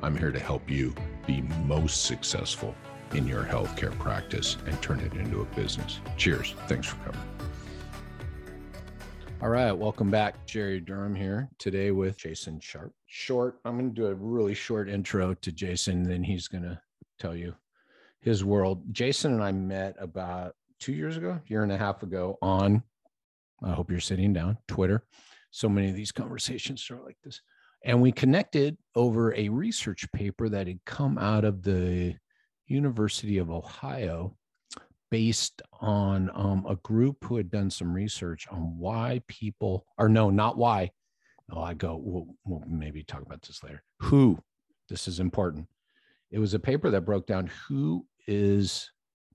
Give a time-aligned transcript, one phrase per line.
[0.00, 0.94] I'm here to help you
[1.26, 2.74] be most successful
[3.12, 6.00] in your healthcare practice and turn it into a business.
[6.16, 6.54] Cheers.
[6.68, 7.20] Thanks for coming.
[9.40, 10.46] All right, welcome back.
[10.46, 12.92] Jerry Durham here today with Jason Sharpe.
[13.06, 16.80] Short, I'm going to do a really short intro to Jason, then he's going to
[17.18, 17.54] tell you
[18.20, 18.82] his world.
[18.92, 22.82] Jason and I met about two years ago, year and a half ago on,
[23.62, 25.04] I hope you're sitting down, Twitter.
[25.50, 27.40] So many of these conversations start like this.
[27.84, 32.16] And we connected over a research paper that had come out of the
[32.66, 34.36] University of Ohio
[35.10, 40.28] based on um, a group who had done some research on why people, or no,
[40.28, 40.90] not why.
[41.50, 43.82] Oh, I go, we'll, we'll maybe talk about this later.
[44.00, 44.38] Who,
[44.88, 45.66] this is important.
[46.30, 48.90] It was a paper that broke down who is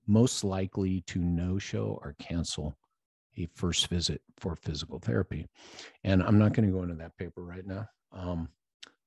[0.06, 2.76] most likely to no show or cancel
[3.36, 5.46] a first visit for physical therapy.
[6.04, 7.88] And I'm not going to go into that paper right now.
[8.14, 8.48] Um,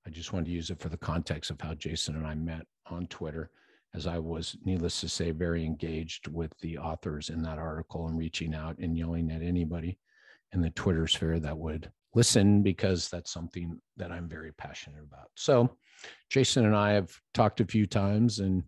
[0.05, 2.65] I just wanted to use it for the context of how Jason and I met
[2.89, 3.49] on Twitter,
[3.93, 8.17] as I was, needless to say, very engaged with the authors in that article and
[8.17, 9.97] reaching out and yelling at anybody
[10.53, 15.29] in the Twitter sphere that would listen because that's something that I'm very passionate about.
[15.35, 15.77] So,
[16.29, 18.63] Jason and I have talked a few times, and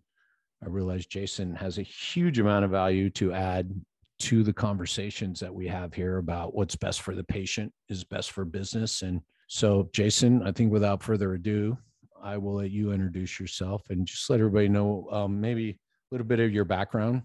[0.62, 3.72] I realize Jason has a huge amount of value to add
[4.20, 8.32] to the conversations that we have here about what's best for the patient is best
[8.32, 9.00] for business.
[9.00, 11.76] And so, Jason, I think without further ado,
[12.22, 16.24] I will let you introduce yourself and just let everybody know um, maybe a little
[16.24, 17.22] bit of your background,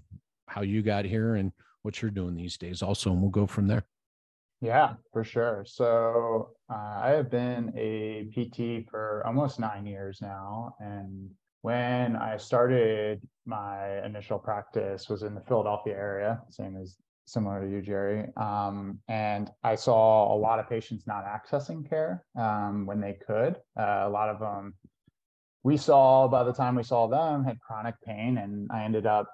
[0.48, 1.52] how you got here, and
[1.84, 3.86] what you're doing these days, also, and we'll go from there.
[4.59, 5.66] Yeah, for sure.
[5.68, 10.74] So uh, I have been a PT for almost nine years now.
[10.80, 11.30] And
[11.62, 17.69] when I started my initial practice was in the Philadelphia area, same as similar to
[17.69, 18.28] you, Jerry.
[18.38, 23.56] Um, and I saw a lot of patients not accessing care um, when they could.
[23.80, 24.74] Uh, a lot of them
[25.66, 29.28] we saw by the time we saw them had chronic pain, and I ended up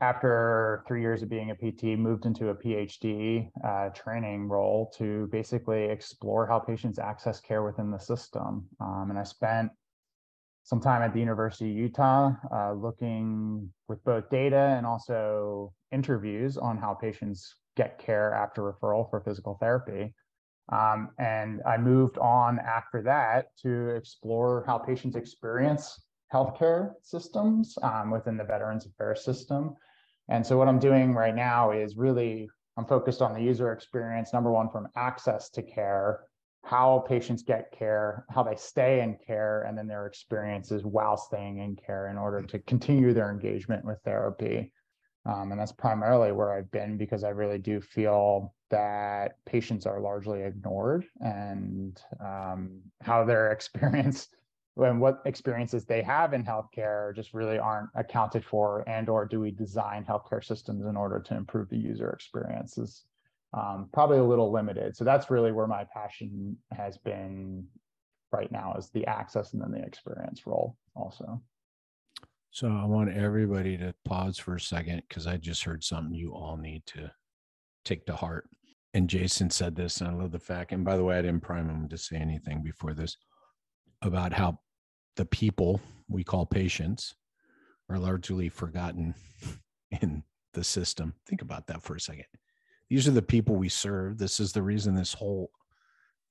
[0.00, 5.28] after three years of being a PT, moved into a PhD uh, training role to
[5.30, 8.66] basically explore how patients access care within the system.
[8.80, 9.70] Um, and I spent
[10.68, 16.56] some time at the University of Utah uh, looking with both data and also interviews
[16.56, 20.14] on how patients get care after referral for physical therapy.
[20.70, 28.10] Um, and I moved on after that to explore how patients experience healthcare systems um,
[28.10, 29.74] within the Veterans Affairs system
[30.28, 34.32] and so what I'm doing right now is really I'm focused on the user experience,
[34.32, 36.20] number one, from access to care,
[36.64, 41.58] how patients get care, how they stay in care, and then their experiences while staying
[41.58, 44.72] in care in order to continue their engagement with therapy.
[45.24, 50.00] Um, and that's primarily where I've been because I really do feel that patients are
[50.00, 54.28] largely ignored and um, how their experience
[54.76, 59.40] and what experiences they have in healthcare just really aren't accounted for and or do
[59.40, 63.04] we design healthcare systems in order to improve the user experience is
[63.54, 67.64] um, probably a little limited so that's really where my passion has been
[68.32, 71.40] right now is the access and then the experience role also
[72.50, 76.32] so i want everybody to pause for a second because i just heard something you
[76.34, 77.10] all need to
[77.84, 78.48] take to heart
[78.92, 81.40] and jason said this and i love the fact and by the way i didn't
[81.40, 83.16] prime him to say anything before this
[84.02, 84.58] about how
[85.16, 87.14] the people we call patients
[87.90, 89.14] are largely forgotten
[90.02, 90.22] in
[90.54, 91.14] the system.
[91.26, 92.24] Think about that for a second.
[92.90, 94.18] These are the people we serve.
[94.18, 95.50] This is the reason this whole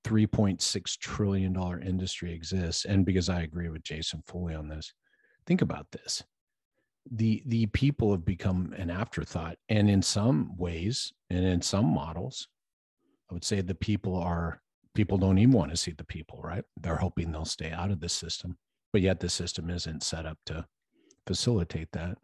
[0.04, 2.86] $3.6 trillion industry exists.
[2.86, 4.94] And because I agree with Jason fully on this,
[5.46, 6.24] think about this.
[7.12, 9.58] The, the people have become an afterthought.
[9.70, 12.48] And in some ways, and in some models,
[13.30, 14.62] I would say the people are,
[14.96, 16.64] people don't even want to see the people, right?
[16.82, 18.58] They're hoping they'll stay out of the system
[18.98, 20.66] but yet the system isn't set up to
[21.26, 22.18] facilitate that.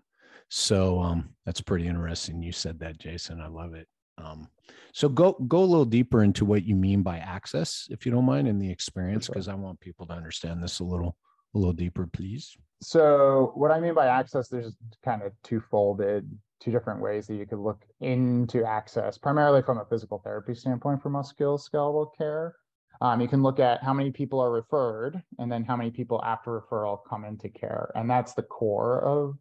[0.49, 2.41] So um, that's pretty interesting.
[2.41, 3.41] You said that, Jason.
[3.41, 3.87] I love it.
[4.17, 4.47] Um,
[4.93, 8.25] so go go a little deeper into what you mean by access, if you don't
[8.25, 9.47] mind, in the experience, because.
[9.47, 11.17] I want people to understand this a little
[11.55, 12.55] a little deeper, please.
[12.81, 14.75] So what I mean by access, there's
[15.05, 16.29] kind of two-folded,
[16.59, 21.01] two different ways that you could look into access, primarily from a physical therapy standpoint
[21.01, 22.55] for musculoskeletal care.
[23.01, 26.21] Um, you can look at how many people are referred and then how many people
[26.23, 27.91] after referral come into care.
[27.95, 29.37] And that's the core of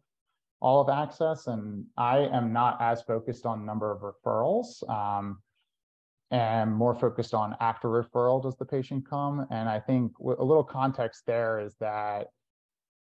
[0.63, 1.47] all of access.
[1.47, 5.39] And I am not as focused on number of referrals um,
[6.31, 9.45] and more focused on after referral does the patient come.
[9.51, 12.27] And I think a little context there is that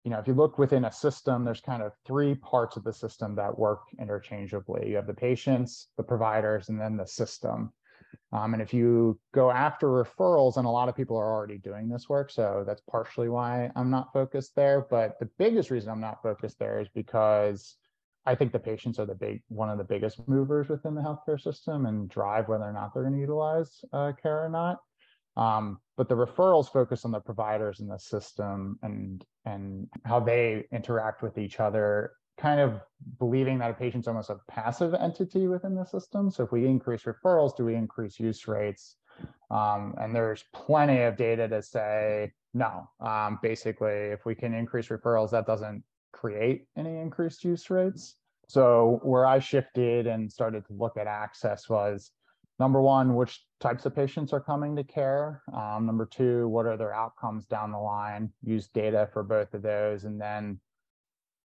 [0.03, 2.91] you know, if you look within a system, there's kind of three parts of the
[2.91, 4.89] system that work interchangeably.
[4.89, 7.71] You have the patients, the providers, and then the system.
[8.31, 11.87] Um, and if you go after referrals, and a lot of people are already doing
[11.87, 14.85] this work, so that's partially why I'm not focused there.
[14.89, 17.75] But the biggest reason I'm not focused there is because
[18.25, 21.41] I think the patients are the big one of the biggest movers within the healthcare
[21.41, 24.79] system and drive whether or not they're going to utilize uh, care or not.
[25.35, 30.65] Um, but the referrals focus on the providers in the system and and how they
[30.71, 32.13] interact with each other
[32.43, 32.81] kind of
[33.19, 37.03] believing that a patient's almost a passive entity within the system so if we increase
[37.03, 38.97] referrals do we increase use rates
[39.49, 44.89] um, and there's plenty of data to say no um, basically if we can increase
[44.89, 45.81] referrals that doesn't
[46.11, 48.15] create any increased use rates
[48.49, 52.11] so where i shifted and started to look at access was
[52.59, 55.41] number one, which types of patients are coming to care?
[55.53, 58.31] Um, number two, what are their outcomes down the line?
[58.43, 60.03] Use data for both of those.
[60.03, 60.59] And then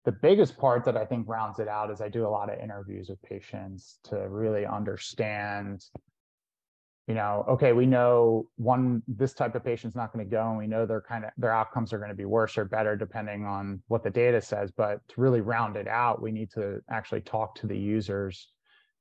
[0.07, 2.57] the biggest part that I think rounds it out is I do a lot of
[2.61, 5.83] interviews with patients to really understand,
[7.09, 10.57] you know, okay, we know one, this type of patient's not going to go and
[10.57, 13.45] we know their kind of, their outcomes are going to be worse or better depending
[13.45, 14.71] on what the data says.
[14.71, 18.47] But to really round it out, we need to actually talk to the users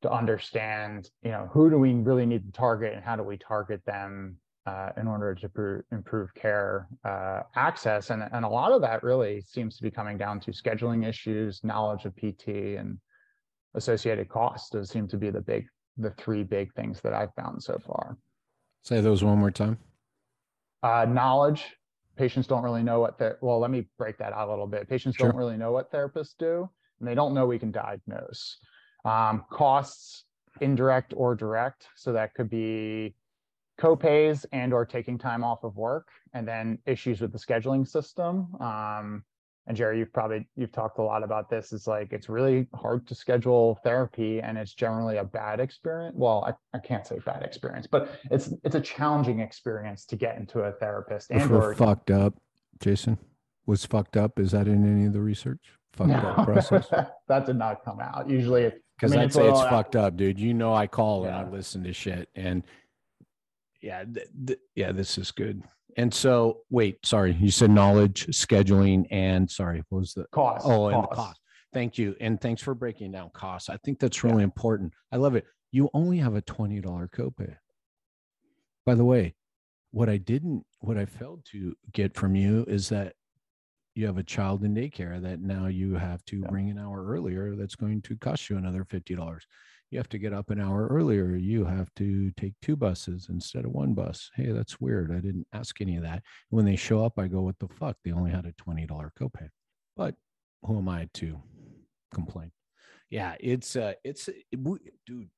[0.03, 3.37] to understand, you know, who do we really need to target and how do we
[3.37, 8.11] target them uh, in order to pr- improve care uh, access.
[8.11, 11.63] And, and a lot of that really seems to be coming down to scheduling issues,
[11.63, 12.49] knowledge of PT,
[12.79, 12.99] and
[13.75, 14.71] associated costs.
[14.71, 15.67] Those seem to be the big,
[15.97, 18.19] the three big things that I've found so far.
[18.83, 19.79] Say those one more time.
[20.83, 21.65] Uh, knowledge.
[22.17, 24.89] Patients don't really know what they're, well, let me break that out a little bit.
[24.89, 25.29] Patients sure.
[25.29, 28.59] don't really know what therapists do, and they don't know we can diagnose.
[29.05, 30.25] Um, costs,
[30.61, 31.87] indirect or direct.
[31.95, 33.15] So that could be
[33.81, 38.55] copays and or taking time off of work and then issues with the scheduling system.
[38.61, 39.25] Um,
[39.69, 41.73] and Jerry, you've probably, you've talked a lot about this.
[41.73, 46.15] It's like, it's really hard to schedule therapy and it's generally a bad experience.
[46.17, 50.37] Well, I, I can't say bad experience, but it's, it's a challenging experience to get
[50.37, 52.35] into a therapist and or fucked up,
[52.81, 53.19] Jason
[53.67, 54.39] was fucked up.
[54.39, 55.73] Is that in any of the research?
[55.93, 56.87] Fucked no, up process.
[57.29, 58.31] that did not come out.
[58.31, 60.39] Usually because I would say it's fucked up, dude.
[60.39, 61.41] You know, I call yeah.
[61.41, 62.63] and I listen to shit, and
[63.83, 65.63] yeah, th- th- yeah, this is good.
[65.97, 70.67] And so, wait, sorry, you said knowledge, scheduling, and sorry, what was the cost?
[70.67, 71.41] Oh, and the cost.
[71.73, 73.69] Thank you, and thanks for breaking down costs.
[73.69, 74.45] I think that's really yeah.
[74.45, 74.93] important.
[75.13, 75.47] I love it.
[75.73, 77.57] You only have a twenty dollar copay.
[78.85, 79.35] By the way,
[79.91, 83.15] what I didn't, what I failed to get from you is that
[83.95, 86.49] you have a child in daycare that now you have to yeah.
[86.49, 89.41] bring an hour earlier that's going to cost you another $50
[89.91, 93.65] you have to get up an hour earlier you have to take two buses instead
[93.65, 94.31] of one bus.
[94.35, 96.23] Hey that's weird i didn't ask any of that.
[96.51, 97.97] When they show up i go what the fuck?
[98.05, 98.89] They only had a $20
[99.21, 99.49] copay.
[99.97, 100.15] But
[100.63, 101.41] who am i to
[102.13, 102.51] complain?
[103.11, 104.29] Yeah it's uh it's
[105.07, 105.29] dude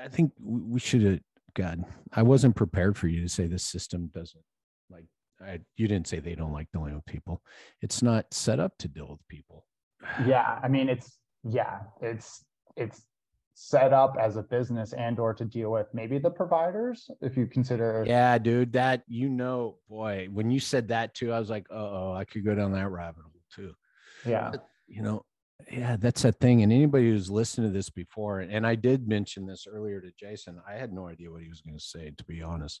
[0.00, 1.20] i think we should have
[1.54, 4.44] god i wasn't prepared for you to say this system doesn't
[4.88, 5.04] like
[5.42, 7.42] I, you didn't say they don't like dealing with people.
[7.80, 9.66] It's not set up to deal with people.
[10.26, 12.44] Yeah, I mean, it's yeah, it's
[12.76, 13.04] it's
[13.62, 17.46] set up as a business and or to deal with maybe the providers if you
[17.46, 21.66] consider yeah dude that you know boy when you said that too i was like
[21.70, 23.74] oh i could go down that rabbit hole too.
[24.24, 24.52] Yeah.
[24.52, 25.26] But, you know
[25.70, 29.44] yeah that's a thing and anybody who's listened to this before and i did mention
[29.44, 32.24] this earlier to jason i had no idea what he was going to say to
[32.24, 32.80] be honest.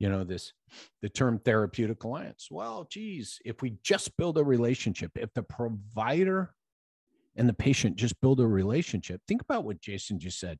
[0.00, 0.52] You know this
[1.00, 2.48] the term therapeutic alliance.
[2.50, 6.53] Well geez if we just build a relationship if the provider
[7.36, 9.20] and the patient just build a relationship.
[9.26, 10.58] Think about what jason just said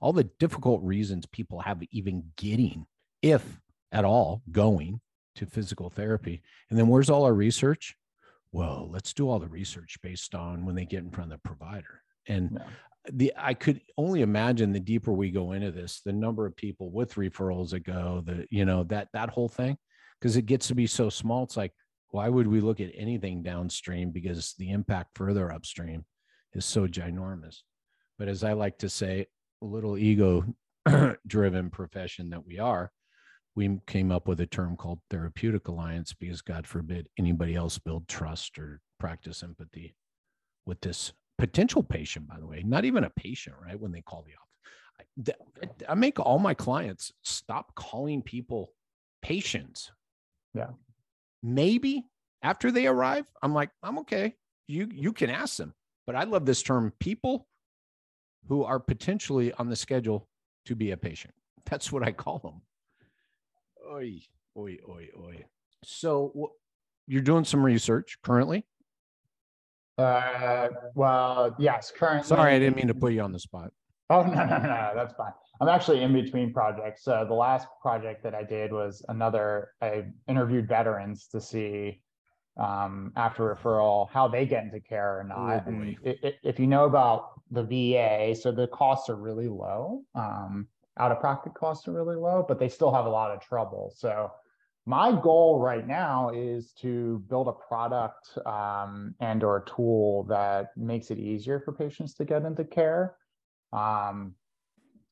[0.00, 2.86] all the difficult reasons people have even getting
[3.22, 3.60] if
[3.90, 5.00] at all going
[5.34, 6.40] to physical therapy.
[6.70, 7.96] And then where's all our research?
[8.52, 11.48] Well let's do all the research based on when they get in front of the
[11.48, 12.02] provider.
[12.26, 12.66] And yeah.
[13.12, 16.90] the I could only imagine the deeper we go into this, the number of people
[16.90, 19.76] with referrals that go, the you know that that whole thing,
[20.20, 21.44] because it gets to be so small.
[21.44, 21.72] It's like,
[22.10, 24.10] why would we look at anything downstream?
[24.10, 26.04] Because the impact further upstream
[26.54, 27.58] is so ginormous.
[28.18, 29.26] But as I like to say,
[29.62, 30.44] a little ego
[31.26, 32.90] driven profession that we are,
[33.54, 38.06] we came up with a term called therapeutic alliance because God forbid anybody else build
[38.08, 39.96] trust or practice empathy
[40.64, 43.78] with this potential patient, by the way, not even a patient, right?
[43.78, 45.36] When they call the office,
[45.88, 48.72] I, I make all my clients stop calling people
[49.22, 49.90] patients.
[50.54, 50.70] Yeah.
[51.42, 52.04] Maybe
[52.42, 54.34] after they arrive, I'm like, I'm okay.
[54.66, 55.74] You you can ask them.
[56.06, 57.46] But I love this term people
[58.48, 60.26] who are potentially on the schedule
[60.66, 61.34] to be a patient.
[61.66, 62.62] That's what I call them.
[63.92, 64.20] Oi,
[64.56, 65.44] oi, oi, oi.
[65.84, 66.52] So
[67.06, 68.66] you're doing some research currently.
[69.98, 72.26] Uh, well, yes, currently.
[72.28, 73.72] Sorry, I didn't mean to put you on the spot.
[74.10, 75.32] Oh, no, no, no, that's fine.
[75.60, 77.02] I'm actually in between projects.
[77.04, 82.02] So the last project that I did was another, I interviewed veterans to see
[82.56, 85.62] um, after referral, how they get into care or not.
[85.64, 86.10] Oh, and boy.
[86.10, 90.02] i- i- if you know about the VA, so the costs are really low.
[90.16, 93.40] Um, out of pocket costs are really low, but they still have a lot of
[93.40, 93.92] trouble.
[93.94, 94.32] So
[94.86, 101.12] my goal right now is to build a product um, and or tool that makes
[101.12, 103.16] it easier for patients to get into care.
[103.72, 104.34] Um,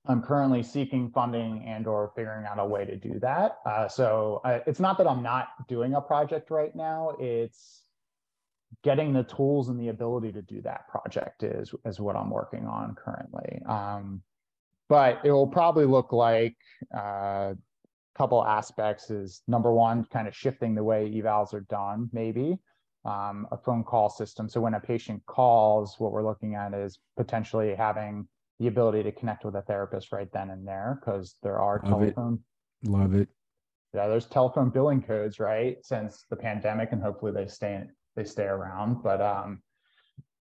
[0.08, 3.58] I'm currently seeking funding and or figuring out a way to do that.
[3.66, 7.16] Uh, so uh, it's not that I'm not doing a project right now.
[7.18, 7.82] It's
[8.82, 12.66] getting the tools and the ability to do that project is is what I'm working
[12.66, 13.60] on currently.
[13.66, 14.22] Um,
[14.88, 16.56] but it will probably look like
[16.92, 17.56] a
[18.16, 22.58] couple aspects is number one, kind of shifting the way evals are done, maybe
[23.04, 24.48] um, a phone call system.
[24.48, 28.26] So when a patient calls, what we're looking at is potentially having
[28.58, 32.02] the ability to connect with a therapist right then and there because there are Love
[32.02, 32.14] it.
[32.14, 32.38] telephone
[32.84, 33.28] Love it.
[33.94, 37.82] yeah there's telephone billing codes right since the pandemic and hopefully they stay
[38.16, 39.02] they stay around.
[39.02, 39.62] But um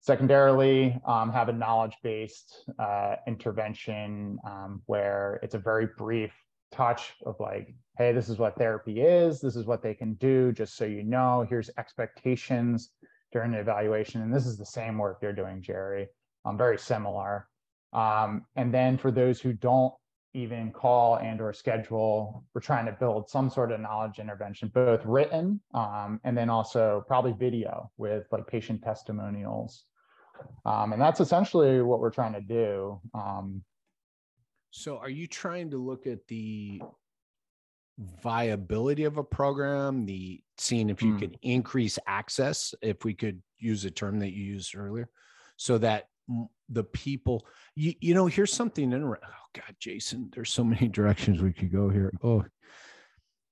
[0.01, 6.33] secondarily um, have a knowledge based uh, intervention um, where it's a very brief
[6.71, 9.39] touch of like hey this is what therapy is.
[9.39, 10.51] This is what they can do.
[10.51, 12.89] Just so you know here's expectations
[13.31, 14.21] during the evaluation.
[14.21, 16.07] And this is the same work you're doing jerry.
[16.43, 17.47] Um, very similar
[17.93, 19.93] um, and then for those who don't
[20.33, 25.05] even call and or schedule, we're trying to build some sort of knowledge intervention, both
[25.05, 29.83] written um, and then also probably video with like patient testimonials.
[30.65, 32.99] Um, and that's essentially what we're trying to do.
[33.13, 33.63] Um,
[34.71, 36.81] So are you trying to look at the
[38.23, 41.19] viability of a program, the seeing if you Hmm.
[41.19, 45.09] can increase access, if we could use a term that you used earlier,
[45.57, 46.07] so that
[46.69, 47.45] the people,
[47.75, 49.27] you, you know, here's something interesting.
[49.29, 52.11] Oh God, Jason, there's so many directions we could go here.
[52.23, 52.45] Oh,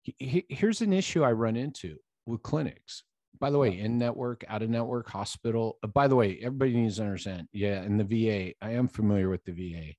[0.04, 3.04] he- he- here's an issue I run into with clinics.
[3.40, 5.78] By the way, in network, out of network, hospital.
[5.84, 7.48] uh, By the way, everybody needs to understand.
[7.54, 9.94] Yeah, in the VA, I am familiar with the VA,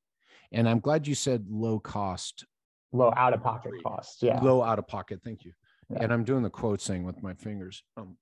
[0.53, 2.45] and I'm glad you said low cost
[2.93, 4.41] low out of pocket cost Yeah.
[4.41, 5.21] low out of pocket.
[5.23, 5.53] Thank you.
[5.91, 5.99] Yeah.
[6.03, 7.85] And I'm doing the quote thing with my fingers.
[7.97, 8.17] Um,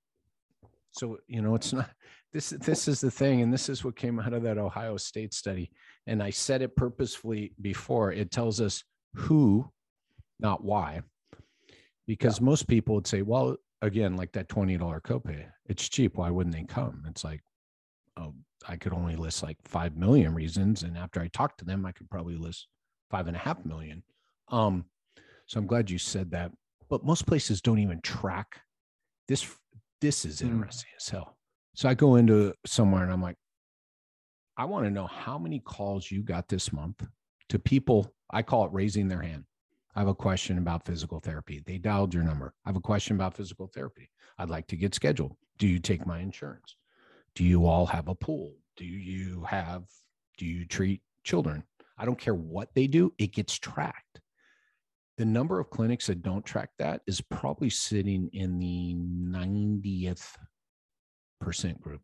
[0.90, 1.88] so you know, it's not
[2.32, 2.50] this.
[2.50, 5.70] This is the thing, and this is what came out of that Ohio State study.
[6.06, 8.12] And I said it purposefully before.
[8.12, 9.70] It tells us who,
[10.40, 11.02] not why,
[12.06, 16.16] because most people would say, well, again, like that twenty dollar copay, it's cheap.
[16.16, 17.04] Why wouldn't they come?
[17.08, 17.40] It's like,
[18.16, 18.34] oh,
[18.66, 21.92] I could only list like five million reasons, and after I talk to them, I
[21.92, 22.68] could probably list
[23.10, 24.02] five and a half million.
[24.48, 24.84] Um,
[25.46, 26.52] so I'm glad you said that.
[26.90, 28.60] But most places don't even track
[29.28, 29.46] this.
[30.00, 30.48] This is Hmm.
[30.48, 31.37] interesting as hell.
[31.78, 33.36] So I go into somewhere and I'm like,
[34.56, 37.06] I want to know how many calls you got this month
[37.50, 38.12] to people.
[38.28, 39.44] I call it raising their hand.
[39.94, 41.62] I have a question about physical therapy.
[41.64, 42.52] They dialed your number.
[42.66, 44.10] I have a question about physical therapy.
[44.38, 45.36] I'd like to get scheduled.
[45.58, 46.74] Do you take my insurance?
[47.36, 48.56] Do you all have a pool?
[48.76, 49.84] Do you have,
[50.36, 51.62] do you treat children?
[51.96, 54.20] I don't care what they do, it gets tracked.
[55.16, 60.34] The number of clinics that don't track that is probably sitting in the 90th
[61.40, 62.02] percent group.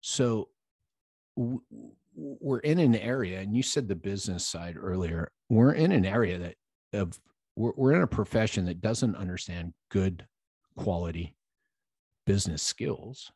[0.00, 0.48] So
[1.36, 6.38] we're in an area, and you said the business side earlier, we're in an area
[6.38, 6.54] that
[6.92, 7.18] of
[7.56, 10.26] we're, we're in a profession that doesn't understand good
[10.76, 11.36] quality
[12.26, 13.30] business skills.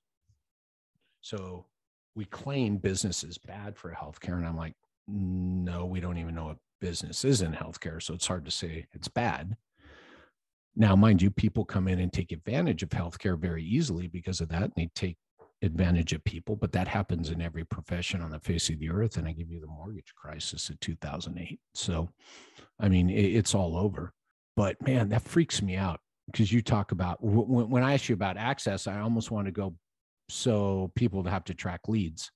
[1.20, 1.66] So
[2.14, 4.36] we claim business is bad for healthcare.
[4.36, 4.74] And I'm like,
[5.08, 8.02] no, we don't even know what business is in healthcare.
[8.02, 9.56] So it's hard to say it's bad.
[10.76, 14.48] Now, mind you, people come in and take advantage of healthcare very easily because of
[14.48, 14.62] that.
[14.62, 15.16] And they take
[15.62, 19.16] advantage of people, but that happens in every profession on the face of the earth.
[19.16, 21.58] And I give you the mortgage crisis of 2008.
[21.74, 22.08] So,
[22.80, 24.12] I mean, it, it's all over.
[24.56, 28.36] But man, that freaks me out because you talk about when I ask you about
[28.36, 29.74] access, I almost want to go
[30.28, 32.30] so people have to track leads.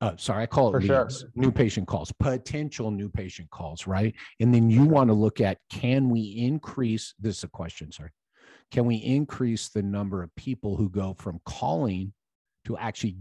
[0.00, 1.08] Uh, sorry, I call it For sure.
[1.34, 4.14] new patient calls, potential new patient calls, right?
[4.40, 8.10] And then you want to look at can we increase this is a question, sorry.
[8.70, 12.14] Can we increase the number of people who go from calling
[12.64, 13.16] to actually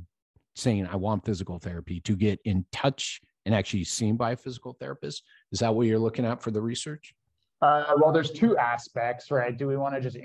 [0.56, 4.78] saying, I want physical therapy to get in touch and actually seen by a physical
[4.80, 5.24] therapist?
[5.52, 7.14] Is that what you're looking at for the research?
[7.62, 9.58] Uh, well, there's two aspects, right?
[9.58, 10.16] Do we want to just,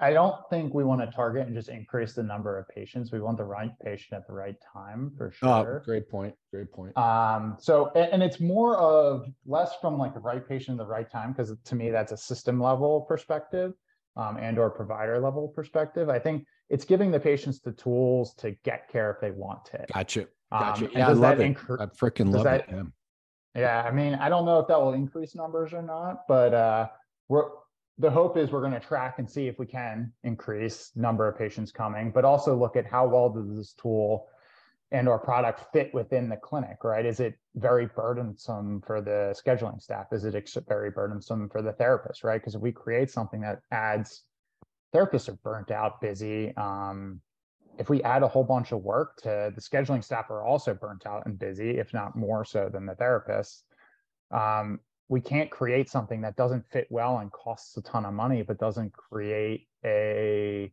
[0.00, 3.12] I don't think we want to target and just increase the number of patients.
[3.12, 5.48] We want the right patient at the right time for sure.
[5.78, 6.34] Oh, great point.
[6.52, 6.96] Great point.
[6.96, 10.90] Um, so, a- and, it's more of less from like the right patient at the
[10.90, 13.72] right time, because to me, that's a system level perspective.
[14.16, 16.08] Um, and or provider level perspective.
[16.08, 19.84] I think it's giving the patients the tools to get care if they want to.
[19.94, 20.22] Gotcha.
[20.22, 20.26] Um,
[20.60, 20.84] Gotcha.
[20.86, 21.56] and Yeah, I love that it.
[21.56, 22.66] incre- I freaking love that- it.
[22.70, 22.82] Yeah.
[23.54, 26.88] Yeah, I mean, I don't know if that will increase numbers or not, but uh,
[27.28, 27.48] we're
[27.98, 31.36] the hope is we're going to track and see if we can increase number of
[31.36, 34.26] patients coming, but also look at how well does this tool
[34.90, 37.04] and or product fit within the clinic, right?
[37.04, 40.06] Is it very burdensome for the scheduling staff?
[40.12, 42.40] Is it ex- very burdensome for the therapist, right?
[42.40, 44.24] Because if we create something that adds,
[44.94, 46.56] therapists are burnt out, busy.
[46.56, 47.20] Um,
[47.80, 51.06] if we add a whole bunch of work to the scheduling staff are also burnt
[51.06, 53.62] out and busy, if not more so than the therapists.
[54.30, 58.42] Um, we can't create something that doesn't fit well and costs a ton of money,
[58.42, 60.70] but doesn't create a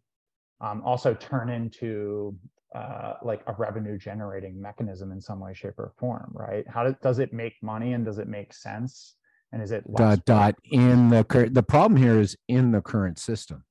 [0.60, 2.36] um, also turn into
[2.76, 6.66] uh, like a revenue generating mechanism in some way, shape, or form, right?
[6.68, 9.16] How does does it make money and does it make sense?
[9.54, 11.54] And is it Dot dot in the current.
[11.54, 13.64] The problem here is in the current system.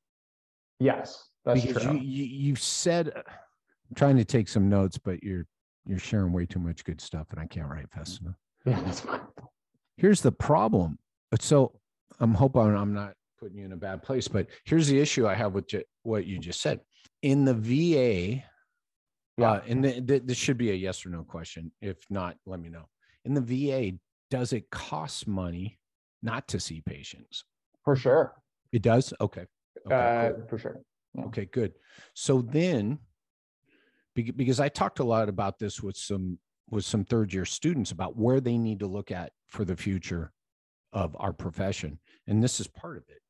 [0.81, 1.93] Yes, that's because true.
[1.95, 5.47] you, you you said uh, I'm trying to take some notes, but you're
[5.87, 8.35] you're sharing way too much good stuff, and I can't write fast enough.
[8.65, 9.21] yeah, that's fine.
[9.97, 10.99] Here's the problem.
[11.33, 11.79] Uh, So
[12.21, 15.35] I'm hoping I'm not putting you in a bad place, but here's the issue I
[15.35, 16.81] have with ju- what you just said.
[17.23, 18.43] In the VA,
[19.39, 19.51] Yeah.
[19.53, 21.71] uh, and th- th- this should be a yes or no question.
[21.81, 22.89] If not, let me know.
[23.25, 23.99] In the VA,
[24.31, 25.79] does it cost money
[26.23, 27.45] not to see patients?
[27.85, 28.35] For sure.
[28.73, 29.13] It does.
[29.21, 29.47] Okay.
[29.87, 30.47] Okay, Uh, cool.
[30.49, 30.81] for sure.
[31.17, 31.25] Yeah.
[31.27, 31.73] Okay, good.
[32.15, 32.99] So then,
[34.15, 38.17] because I talked a lot about this with some with some third year students about
[38.17, 40.33] where they need to look at for the future
[40.93, 43.21] of our profession, and this is part of it.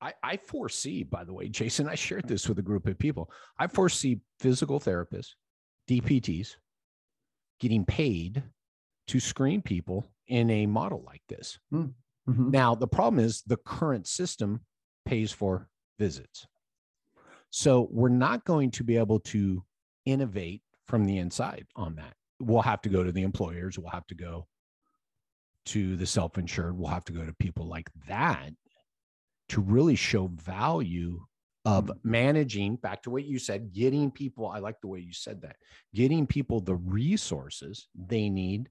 [0.00, 3.32] I, I foresee, by the way, Jason, I shared this with a group of people.
[3.58, 5.30] I foresee physical therapists,
[5.88, 6.54] DPTs,
[7.58, 8.44] getting paid
[9.08, 11.58] to screen people in a model like this.
[11.72, 11.94] Mhm.
[12.28, 14.60] Now, the problem is the current system
[15.04, 16.46] pays for visits.
[17.50, 19.64] So we're not going to be able to
[20.04, 22.14] innovate from the inside on that.
[22.40, 24.46] We'll have to go to the employers, we'll have to go
[25.66, 28.50] to the self insured, we'll have to go to people like that
[29.50, 31.20] to really show value
[31.64, 32.10] of mm-hmm.
[32.10, 35.56] managing back to what you said getting people i like the way you said that
[35.94, 38.68] getting people the resources they need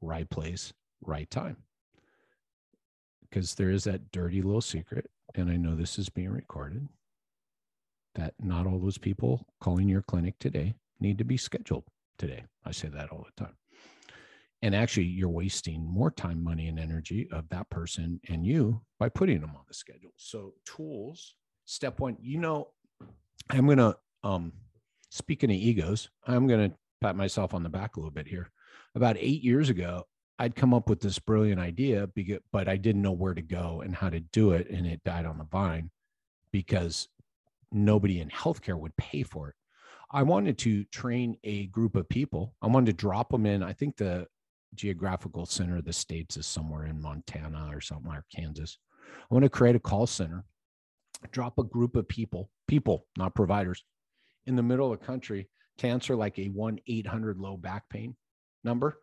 [0.00, 1.56] right place right time
[3.22, 6.86] because there is that dirty little secret and i know this is being recorded
[8.14, 11.84] that not all those people calling your clinic today need to be scheduled
[12.18, 12.44] today.
[12.64, 13.56] I say that all the time.
[14.62, 19.08] And actually you're wasting more time money and energy of that person and you by
[19.08, 20.12] putting them on the schedule.
[20.16, 21.34] So tools
[21.70, 22.66] step one you know
[23.50, 23.94] i'm gonna
[24.24, 24.52] um
[25.10, 28.50] speaking of egos i'm gonna pat myself on the back a little bit here.
[28.96, 30.04] About eight years ago
[30.40, 32.08] i'd come up with this brilliant idea
[32.52, 35.26] but i didn't know where to go and how to do it and it died
[35.26, 35.90] on the vine
[36.50, 37.08] because
[37.72, 39.54] nobody in healthcare would pay for it
[40.10, 43.72] i wanted to train a group of people i wanted to drop them in i
[43.72, 44.26] think the
[44.74, 48.78] geographical center of the states is somewhere in montana or something or kansas
[49.30, 50.44] i want to create a call center
[51.32, 53.84] drop a group of people, people, not providers,
[54.46, 58.16] in the middle of the country to answer like a 1 800 low back pain
[58.64, 58.98] number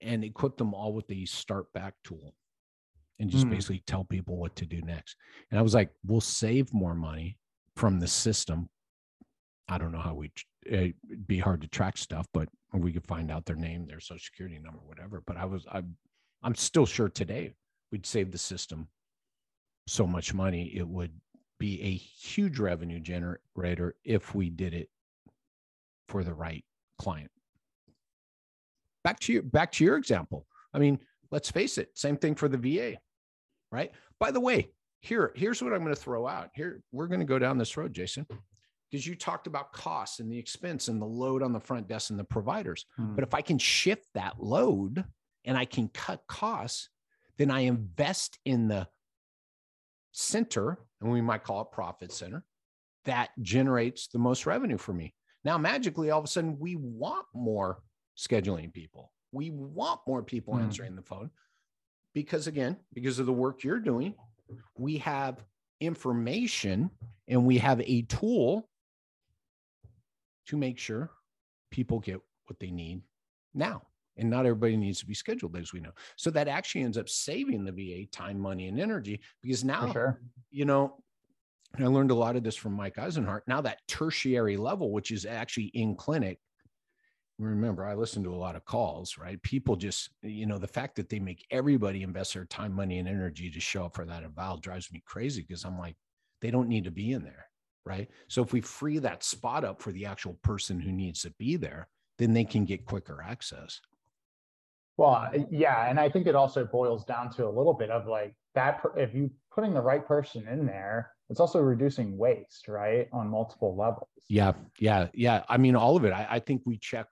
[0.00, 2.34] and equip them all with the start back tool
[3.18, 3.50] and just Hmm.
[3.50, 5.16] basically tell people what to do next.
[5.50, 7.38] And I was like, we'll save more money
[7.78, 8.68] from the system.
[9.68, 10.32] I don't know how we,
[10.66, 10.94] it'd
[11.28, 14.58] be hard to track stuff, but we could find out their name, their social security
[14.58, 15.22] number, whatever.
[15.24, 15.96] But I was, I'm,
[16.42, 17.52] I'm still sure today
[17.92, 18.88] we'd save the system
[19.86, 20.72] so much money.
[20.74, 21.12] It would
[21.60, 24.88] be a huge revenue generator if we did it
[26.08, 26.64] for the right
[26.98, 27.30] client.
[29.04, 30.46] Back to your back to your example.
[30.74, 30.98] I mean,
[31.30, 32.98] let's face it, same thing for the VA,
[33.70, 33.92] right?
[34.18, 34.68] By the way,
[35.00, 36.50] here here's what I'm going to throw out.
[36.54, 38.26] Here we're going to go down this road, Jason,
[38.90, 42.10] because you talked about costs and the expense and the load on the front desk
[42.10, 42.84] and the providers.
[42.96, 43.14] Hmm.
[43.14, 45.04] But if I can shift that load
[45.44, 46.88] and I can cut costs,
[47.36, 48.88] then I invest in the
[50.12, 52.44] center, and we might call it profit center,
[53.04, 55.14] that generates the most revenue for me.
[55.44, 57.82] Now, magically, all of a sudden, we want more
[58.16, 59.12] scheduling people.
[59.30, 60.62] We want more people Hmm.
[60.62, 61.30] answering the phone
[62.14, 64.14] because, again, because of the work you're doing,
[64.76, 65.44] we have
[65.80, 66.90] information
[67.28, 68.68] and we have a tool
[70.46, 71.10] to make sure
[71.70, 73.02] people get what they need
[73.54, 73.82] now
[74.16, 75.92] And not everybody needs to be scheduled, as we know.
[76.16, 80.20] So that actually ends up saving the VA time, money, and energy because now, sure.
[80.50, 80.96] you know,
[81.76, 83.42] and I learned a lot of this from Mike Eisenhart.
[83.46, 86.40] Now that tertiary level, which is actually in clinic,
[87.38, 89.40] remember I listen to a lot of calls, right?
[89.42, 93.08] People just, you know, the fact that they make everybody invest their time, money, and
[93.08, 95.96] energy to show up for that eval drives me crazy because I'm like,
[96.40, 97.46] they don't need to be in there,
[97.84, 98.08] right?
[98.28, 101.56] So if we free that spot up for the actual person who needs to be
[101.56, 103.80] there, then they can get quicker access.
[104.96, 108.34] Well, yeah, and I think it also boils down to a little bit of like
[108.56, 108.82] that.
[108.96, 113.76] If you putting the right person in there, it's also reducing waste, right, on multiple
[113.76, 114.08] levels.
[114.28, 115.44] Yeah, yeah, yeah.
[115.48, 116.12] I mean, all of it.
[116.12, 117.06] I, I think we check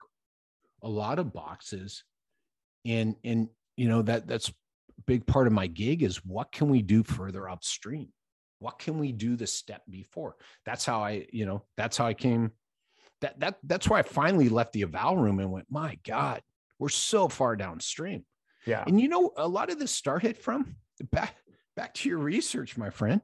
[0.87, 2.03] a lot of boxes,
[2.85, 4.53] and and you know that that's a
[5.05, 8.07] big part of my gig is what can we do further upstream?
[8.59, 10.35] What can we do the step before?
[10.65, 12.51] That's how I, you know, that's how I came.
[13.21, 16.41] That that that's why I finally left the eval room and went, my God,
[16.79, 18.25] we're so far downstream.
[18.65, 18.83] Yeah.
[18.87, 20.77] And you know, a lot of this started from
[21.11, 21.35] back
[21.75, 23.21] back to your research, my friend.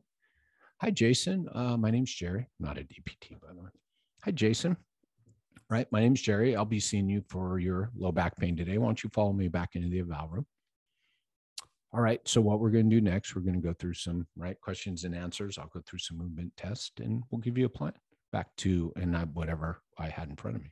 [0.82, 1.48] Hi, Jason.
[1.54, 2.50] Uh, my name's Jerry.
[2.60, 3.70] I'm not a DPT, by the way.
[4.26, 4.76] Hi, Jason.
[5.70, 5.92] Right.
[5.92, 6.56] My name's Jerry.
[6.56, 8.78] I'll be seeing you for your low back pain today.
[8.78, 10.46] Why don't you follow me back into the eval room?
[11.94, 12.20] All right.
[12.26, 15.04] So what we're going to do next, we're going to go through some right questions
[15.04, 15.58] and answers.
[15.58, 17.94] I'll go through some movement test and we'll give you a plan
[18.32, 20.72] back to and whatever I had in front of me.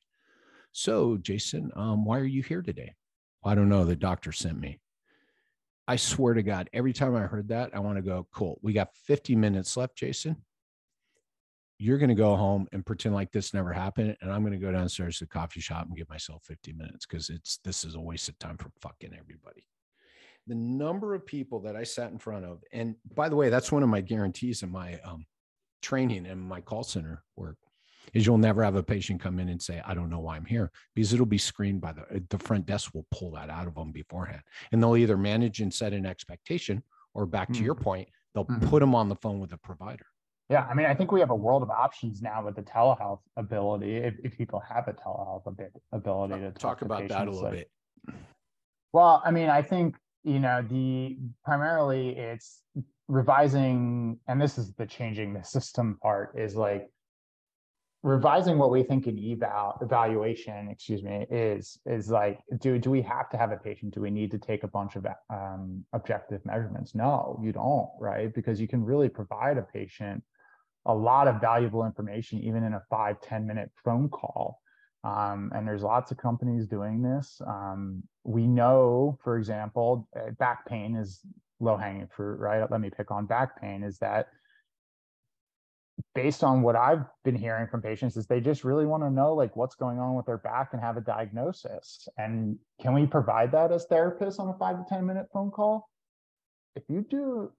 [0.71, 2.95] So, Jason, um, why are you here today?
[3.43, 3.85] I don't know.
[3.85, 4.79] The doctor sent me.
[5.87, 8.59] I swear to God, every time I heard that, I want to go, cool.
[8.61, 10.37] We got 50 minutes left, Jason.
[11.81, 14.15] You're going to go home and pretend like this never happened.
[14.21, 17.07] And I'm going to go downstairs to the coffee shop and give myself 50 minutes
[17.07, 19.65] because it's this is a waste of time for fucking everybody.
[20.45, 23.71] The number of people that I sat in front of, and by the way, that's
[23.71, 25.25] one of my guarantees in my um,
[25.81, 27.57] training and my call center work
[28.13, 30.45] is you'll never have a patient come in and say, I don't know why I'm
[30.45, 33.73] here because it'll be screened by the, the front desk will pull that out of
[33.73, 34.41] them beforehand.
[34.71, 36.83] And they'll either manage and set an expectation
[37.15, 37.59] or back mm-hmm.
[37.59, 37.81] to your mm.
[37.81, 38.67] point, they'll mm-hmm.
[38.67, 40.05] put them on the phone with a provider.
[40.51, 40.67] Yeah.
[40.69, 43.97] I mean, I think we have a world of options now with the telehealth ability.
[43.97, 45.47] If, if people have a telehealth
[45.91, 47.69] ability to talk, talk about that a little like,
[48.05, 48.15] bit.
[48.93, 52.63] Well, I mean, I think, you know, the primarily it's
[53.07, 56.89] revising, and this is the changing the system part is like
[58.03, 63.01] revising what we think an eval evaluation excuse me is is like do do we
[63.01, 66.43] have to have a patient do we need to take a bunch of um, objective
[66.43, 70.23] measurements no you don't right because you can really provide a patient
[70.85, 74.59] a lot of valuable information even in a five ten minute phone call
[75.03, 80.65] um, and there's lots of companies doing this um, we know for example uh, back
[80.65, 81.21] pain is
[81.59, 84.27] low hanging fruit right let me pick on back pain is that
[86.13, 89.33] based on what I've been hearing from patients is they just really want to know
[89.33, 92.07] like what's going on with their back and have a diagnosis.
[92.17, 95.89] And can we provide that as therapists on a five to 10 minute phone call?
[96.75, 97.51] If you do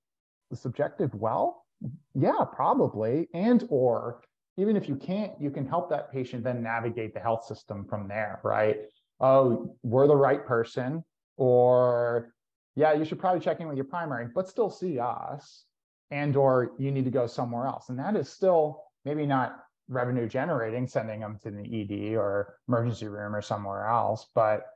[0.51, 1.65] the subjective well,
[2.15, 3.29] yeah, probably.
[3.35, 4.23] And or
[4.57, 8.09] even if you can't, you can help that patient then navigate the health system from
[8.09, 8.77] there, right?
[9.21, 11.05] Oh, we're the right person,
[11.37, 12.35] or
[12.75, 15.65] yeah, you should probably check in with your primary, but still see us
[16.13, 20.29] and or you need to go somewhere else and that is still maybe not revenue
[20.29, 24.67] generating sending them to the ed or emergency room or somewhere else but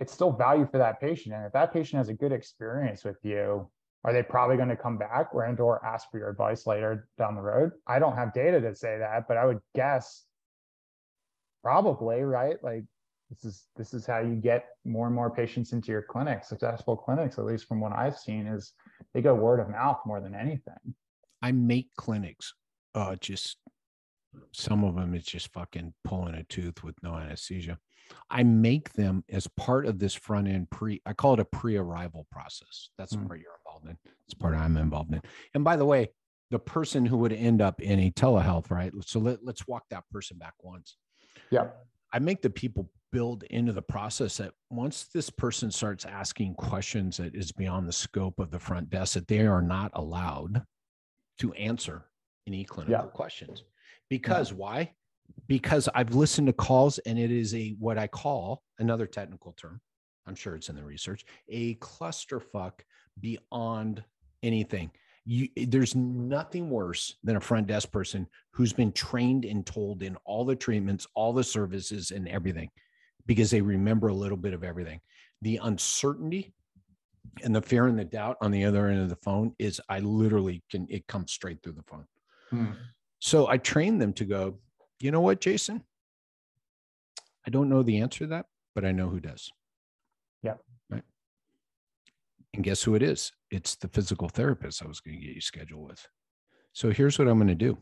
[0.00, 3.16] it's still value for that patient and if that patient has a good experience with
[3.22, 3.70] you
[4.04, 7.08] are they probably going to come back or and or ask for your advice later
[7.18, 7.72] down the road?
[7.86, 10.24] I don't have data to say that but i would guess
[11.62, 12.56] probably right?
[12.62, 12.84] Like
[13.30, 16.96] this is this is how you get more and more patients into your clinic successful
[16.96, 18.72] clinics at least from what i've seen is
[19.12, 20.94] they go word of mouth more than anything.
[21.42, 22.54] I make clinics
[22.94, 23.58] uh just
[24.52, 27.78] some of them it's just fucking pulling a tooth with no anesthesia.
[28.30, 32.26] I make them as part of this front end pre i call it a pre-arrival
[32.30, 32.88] process.
[32.96, 33.26] That's mm.
[33.26, 34.12] part you're involved in.
[34.26, 35.22] It's part i'm involved in.
[35.54, 36.08] And by the way
[36.50, 38.92] the person who would end up in a telehealth right?
[39.04, 40.96] So let, let's walk that person back once.
[41.50, 41.68] Yeah.
[42.12, 47.16] I make the people build into the process that once this person starts asking questions
[47.18, 50.62] that is beyond the scope of the front desk that they are not allowed
[51.38, 52.04] to answer
[52.46, 53.10] any clinical yeah.
[53.10, 53.64] questions.
[54.10, 54.56] Because yeah.
[54.56, 54.92] why?
[55.46, 59.80] Because i've listened to calls and it is a what i call another technical term
[60.26, 62.80] i'm sure it's in the research a clusterfuck
[63.20, 64.02] beyond
[64.42, 64.90] anything
[65.28, 70.16] you, there's nothing worse than a front desk person who's been trained and told in
[70.24, 72.70] all the treatments all the services and everything
[73.26, 75.02] because they remember a little bit of everything.
[75.42, 76.54] The uncertainty
[77.44, 79.98] and the fear and the doubt on the other end of the phone is I
[79.98, 82.06] literally can, it comes straight through the phone.
[82.48, 82.72] Hmm.
[83.18, 84.58] So I train them to go,
[84.98, 85.84] you know what, Jason?
[87.46, 89.52] I don't know the answer to that, but I know who does.
[92.54, 93.32] And guess who it is?
[93.50, 96.06] It's the physical therapist I was going to get you scheduled with.
[96.72, 97.78] So here's what I'm going to do.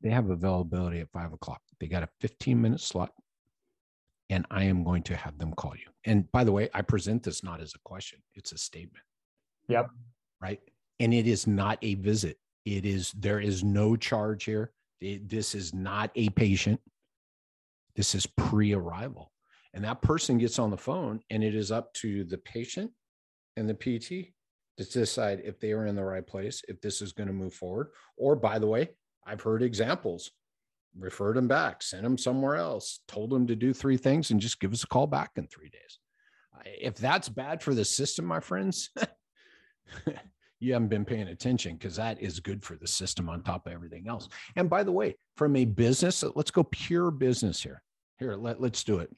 [0.00, 1.60] They have availability at five o'clock.
[1.80, 3.10] They got a 15 minute slot,
[4.30, 5.90] and I am going to have them call you.
[6.04, 9.04] And by the way, I present this not as a question, it's a statement.
[9.68, 9.88] Yep.
[10.40, 10.60] Right.
[11.00, 12.38] And it is not a visit.
[12.64, 14.72] It is, there is no charge here.
[15.00, 16.80] It, this is not a patient.
[17.96, 19.32] This is pre arrival.
[19.72, 22.90] And that person gets on the phone, and it is up to the patient
[23.56, 24.32] and the PT
[24.76, 27.54] to decide if they are in the right place, if this is going to move
[27.54, 27.90] forward.
[28.16, 28.90] Or, by the way,
[29.26, 30.30] I've heard examples
[30.98, 34.60] referred them back, sent them somewhere else, told them to do three things, and just
[34.60, 35.98] give us a call back in three days.
[36.64, 38.90] If that's bad for the system, my friends,
[40.60, 43.72] you haven't been paying attention because that is good for the system on top of
[43.72, 44.28] everything else.
[44.56, 47.82] And by the way, from a business, let's go pure business here.
[48.18, 49.10] Here, let, let's do it.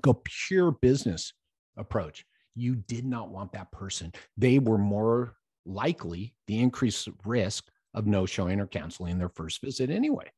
[0.00, 1.32] Go pure business
[1.76, 2.24] approach.
[2.54, 4.12] You did not want that person.
[4.36, 5.36] They were more
[5.66, 10.30] likely the increased risk of no showing or canceling their first visit anyway.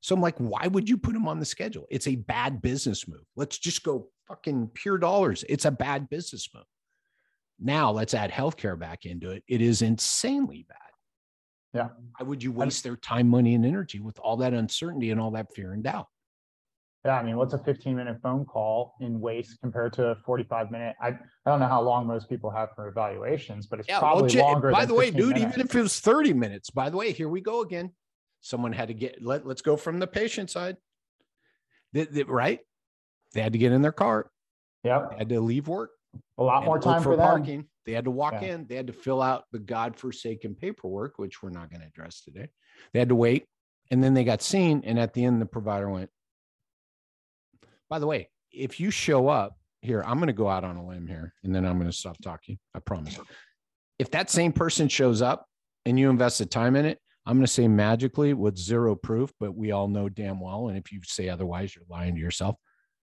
[0.00, 1.86] So I'm like, why would you put them on the schedule?
[1.90, 3.24] It's a bad business move.
[3.36, 5.44] Let's just go fucking pure dollars.
[5.48, 6.64] It's a bad business move.
[7.58, 9.44] Now let's add healthcare back into it.
[9.48, 10.78] It is insanely bad.
[11.72, 11.88] Yeah.
[12.18, 15.32] Why would you waste their time, money, and energy with all that uncertainty and all
[15.32, 16.08] that fear and doubt?
[17.04, 20.70] Yeah, I mean, what's a 15 minute phone call in waste compared to a 45
[20.70, 20.96] minute?
[21.02, 24.34] I, I don't know how long most people have for evaluations, but it's yeah, probably
[24.34, 24.70] well, longer.
[24.70, 25.54] By the way, dude, minutes.
[25.54, 27.90] even if it was 30 minutes, by the way, here we go again.
[28.40, 30.76] Someone had to get, let, let's go from the patient side.
[31.92, 32.60] They, they, right?
[33.34, 34.30] They had to get in their car.
[34.82, 35.08] Yeah.
[35.16, 35.90] Had to leave work.
[36.38, 37.66] A lot more time for, for parking.
[37.84, 38.54] They had to walk yeah.
[38.54, 38.66] in.
[38.66, 42.48] They had to fill out the godforsaken paperwork, which we're not going to address today.
[42.92, 43.44] They had to wait.
[43.90, 44.82] And then they got seen.
[44.86, 46.08] And at the end, the provider went,
[47.88, 50.86] by the way, if you show up here, I'm going to go out on a
[50.86, 52.58] limb here and then I'm going to stop talking.
[52.74, 53.18] I promise.
[53.98, 55.46] If that same person shows up
[55.84, 59.54] and you invested time in it, I'm going to say magically with zero proof, but
[59.54, 60.68] we all know damn well.
[60.68, 62.56] And if you say otherwise, you're lying to yourself.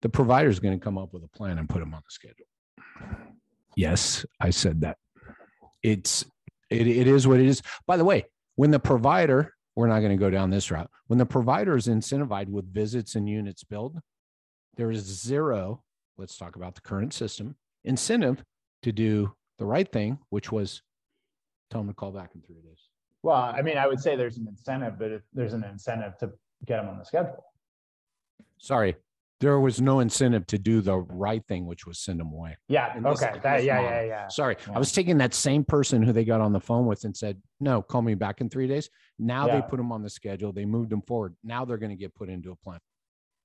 [0.02, 2.12] The provider is going to come up with a plan and put them on the
[2.12, 2.46] schedule.
[3.76, 4.98] Yes, I said that.
[5.84, 6.26] It's
[6.70, 7.62] it, it is what it is.
[7.88, 10.90] By the way, when the provider, we're not going to go down this route.
[11.08, 14.00] When the provider is incentivized with visits and units billed,
[14.78, 15.84] there is zero,
[16.18, 18.44] let's talk about the current system, incentive
[18.84, 20.82] to do the right thing, which was
[21.70, 22.80] tell them to call back in three days.
[23.24, 26.32] Well, I mean, I would say there's an incentive, but there's an incentive to
[26.66, 27.44] get them on the schedule.
[28.58, 28.96] Sorry,
[29.40, 32.58] there was no incentive to do the right thing, which was send them away.
[32.68, 32.94] Yeah.
[33.06, 33.40] Okay.
[33.44, 34.04] That, yeah, yeah.
[34.04, 34.28] Yeah.
[34.28, 34.56] Sorry.
[34.68, 34.76] Yeah.
[34.76, 37.40] I was taking that same person who they got on the phone with and said,
[37.60, 38.90] no, call me back in three days.
[39.20, 39.56] Now yeah.
[39.56, 40.52] they put them on the schedule.
[40.52, 41.36] They moved them forward.
[41.44, 42.80] Now they're going to get put into a plan.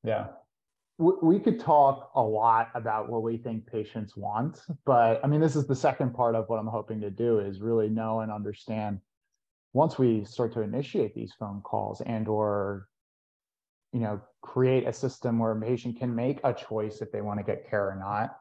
[0.04, 0.26] Yeah
[0.98, 5.54] we could talk a lot about what we think patients want but i mean this
[5.54, 8.98] is the second part of what i'm hoping to do is really know and understand
[9.74, 12.88] once we start to initiate these phone calls and or
[13.92, 17.38] you know create a system where a patient can make a choice if they want
[17.38, 18.38] to get care or not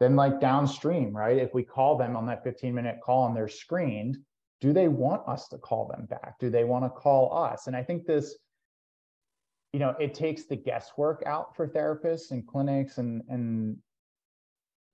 [0.00, 1.38] then like downstream right?
[1.38, 4.16] If we call them on that 15 minute call and they're screened
[4.60, 6.38] do they want us to call them back?
[6.38, 7.66] Do they want to call us?
[7.66, 8.36] And i think this
[9.74, 13.76] you know it takes the guesswork out for therapists and clinics and and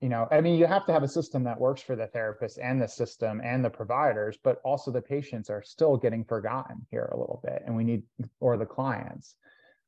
[0.01, 2.57] you know i mean you have to have a system that works for the therapist
[2.57, 7.07] and the system and the providers but also the patients are still getting forgotten here
[7.13, 8.01] a little bit and we need
[8.39, 9.35] or the clients.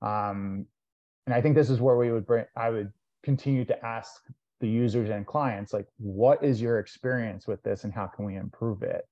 [0.03, 0.67] Um,
[1.25, 4.21] and i think this is where we would bring i would continue to ask
[4.59, 8.35] the users and clients like what is your experience with this and how can we
[8.35, 9.05] improve it?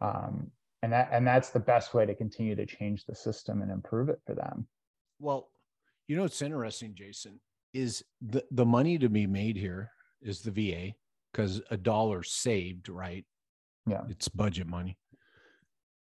[0.00, 0.50] Um,
[0.82, 4.08] and that and that's the best way to continue to change the system and improve
[4.08, 4.66] it for them
[5.22, 5.48] well,
[6.08, 7.40] you know what's interesting, Jason,
[7.72, 10.94] is the the money to be made here is the VA
[11.32, 13.24] because a dollar saved, right?
[13.86, 14.98] Yeah, it's budget money.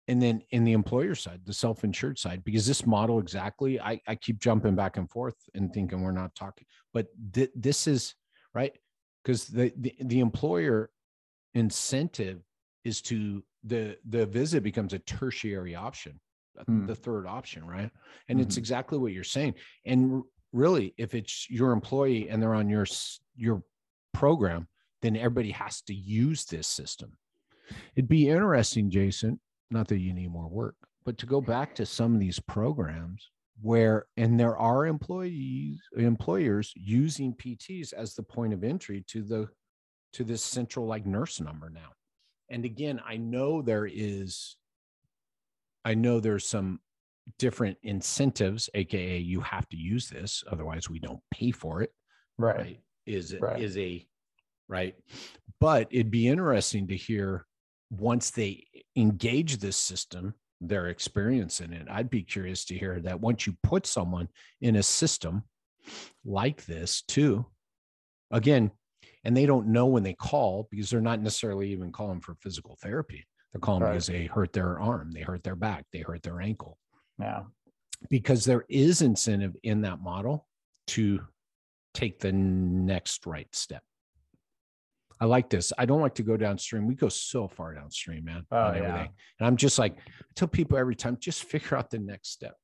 [0.07, 4.15] And then in the employer side, the self-insured side, because this model exactly, I, I
[4.15, 8.15] keep jumping back and forth and thinking we're not talking, but th- this is
[8.53, 8.73] right
[9.23, 10.89] because the, the the employer
[11.53, 12.41] incentive
[12.83, 16.19] is to the the visit becomes a tertiary option
[16.69, 16.87] mm.
[16.87, 17.89] the third option, right?
[18.27, 18.47] And mm-hmm.
[18.47, 19.55] it's exactly what you're saying.
[19.85, 22.85] And really, if it's your employee and they're on your
[23.35, 23.63] your
[24.13, 24.67] program,
[25.01, 27.17] then everybody has to use this system.
[27.95, 29.39] It'd be interesting, Jason.
[29.69, 33.29] Not that you need more work, but to go back to some of these programs
[33.61, 39.47] where and there are employees employers using PTs as the point of entry to the
[40.13, 41.89] to this central like nurse number now.
[42.49, 44.57] And again, I know there is
[45.83, 46.79] I know there's some
[47.39, 51.91] different incentives, aka you have to use this, otherwise we don't pay for it.
[52.37, 52.57] Right.
[52.57, 52.79] right?
[53.05, 53.61] Is right.
[53.61, 54.05] is a
[54.67, 54.95] right?
[55.59, 57.45] But it'd be interesting to hear
[57.91, 58.65] once they
[58.95, 61.87] engage this system, their experience in it.
[61.89, 64.29] I'd be curious to hear that once you put someone
[64.61, 65.43] in a system
[66.23, 67.45] like this, too,
[68.31, 68.71] again,
[69.23, 72.77] and they don't know when they call because they're not necessarily even calling for physical
[72.81, 73.25] therapy.
[73.51, 73.91] They're calling right.
[73.91, 76.77] because they hurt their arm, they hurt their back, they hurt their ankle.
[77.19, 77.43] Yeah.
[78.09, 80.47] Because there is incentive in that model
[80.87, 81.19] to
[81.93, 83.83] take the next right step.
[85.19, 85.71] I like this.
[85.77, 86.87] I don't like to go downstream.
[86.87, 88.73] We go so far downstream, man, oh.
[88.73, 89.01] Yeah.
[89.39, 92.55] And I'm just like, I tell people every time, just figure out the next step.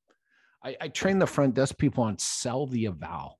[0.63, 3.37] I, I train the front desk people on sell the eval,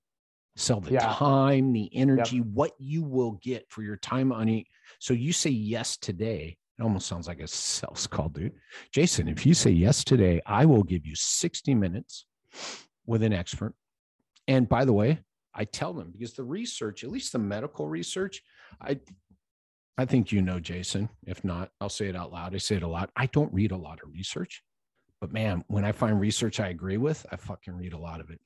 [0.56, 1.14] sell the yeah.
[1.14, 2.46] time, the energy, yep.
[2.46, 4.68] what you will get for your time on it.
[5.00, 6.58] So you say yes today.
[6.80, 8.54] It almost sounds like a sales call, dude.
[8.92, 12.26] Jason, if you say yes today, I will give you 60 minutes
[13.06, 13.74] with an expert.
[14.48, 15.20] And by the way,
[15.54, 18.44] I tell them because the research, at least the medical research,
[18.80, 19.00] I
[20.00, 21.10] I think you know, Jason.
[21.26, 22.54] If not, I'll say it out loud.
[22.54, 23.10] I say it a lot.
[23.16, 24.62] I don't read a lot of research,
[25.20, 28.30] but man, when I find research I agree with, I fucking read a lot of
[28.30, 28.40] it.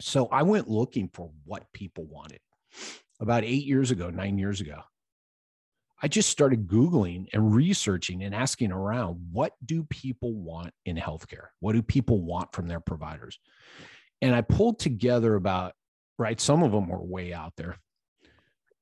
[0.00, 2.40] So I went looking for what people wanted
[3.20, 4.82] about eight years ago, nine years ago.
[6.02, 11.46] I just started Googling and researching and asking around what do people want in healthcare?
[11.60, 13.38] What do people want from their providers?
[14.20, 15.72] And I pulled together about,
[16.18, 17.78] right, some of them were way out there,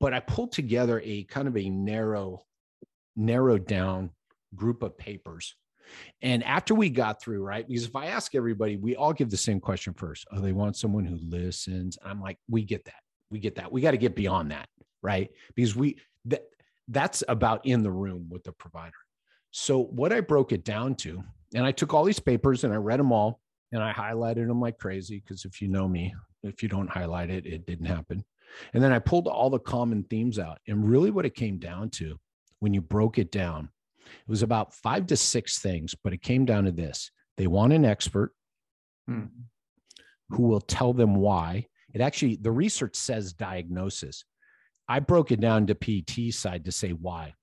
[0.01, 2.43] but I pulled together a kind of a narrow,
[3.15, 4.11] narrowed down
[4.55, 5.55] group of papers.
[6.23, 7.67] And after we got through, right?
[7.67, 10.27] Because if I ask everybody, we all give the same question first.
[10.33, 11.99] Oh, they want someone who listens.
[12.05, 13.01] I'm like, we get that.
[13.31, 13.71] We get that.
[13.71, 14.69] We got to get beyond that,
[15.03, 15.31] right?
[15.55, 16.45] Because we that
[16.89, 18.93] that's about in the room with the provider.
[19.51, 21.23] So what I broke it down to,
[21.55, 23.41] and I took all these papers and I read them all
[23.73, 25.23] and I highlighted them like crazy.
[25.25, 28.25] Because if you know me, if you don't highlight it, it didn't happen.
[28.75, 30.59] And then I pulled all the common themes out.
[30.67, 32.19] And really, what it came down to
[32.61, 33.69] when you broke it down,
[34.07, 37.73] it was about five to six things, but it came down to this they want
[37.73, 38.33] an expert
[39.07, 39.25] hmm.
[40.31, 41.67] who will tell them why.
[41.95, 44.25] It actually, the research says diagnosis.
[44.89, 47.35] I broke it down to PT side to say why.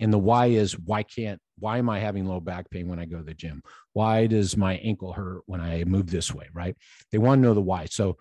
[0.00, 3.04] And the why is why can't, why am I having low back pain when I
[3.04, 3.62] go to the gym?
[3.92, 6.48] Why does my ankle hurt when I move this way?
[6.52, 6.76] Right.
[7.10, 7.86] They want to know the why.
[7.86, 8.16] So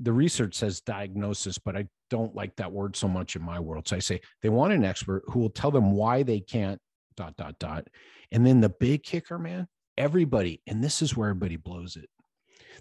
[0.00, 3.88] the research says diagnosis, but I don't like that word so much in my world.
[3.88, 6.80] So I say they want an expert who will tell them why they can't
[7.16, 7.88] dot dot dot.
[8.32, 12.08] And then the big kicker, man, everybody, and this is where everybody blows it.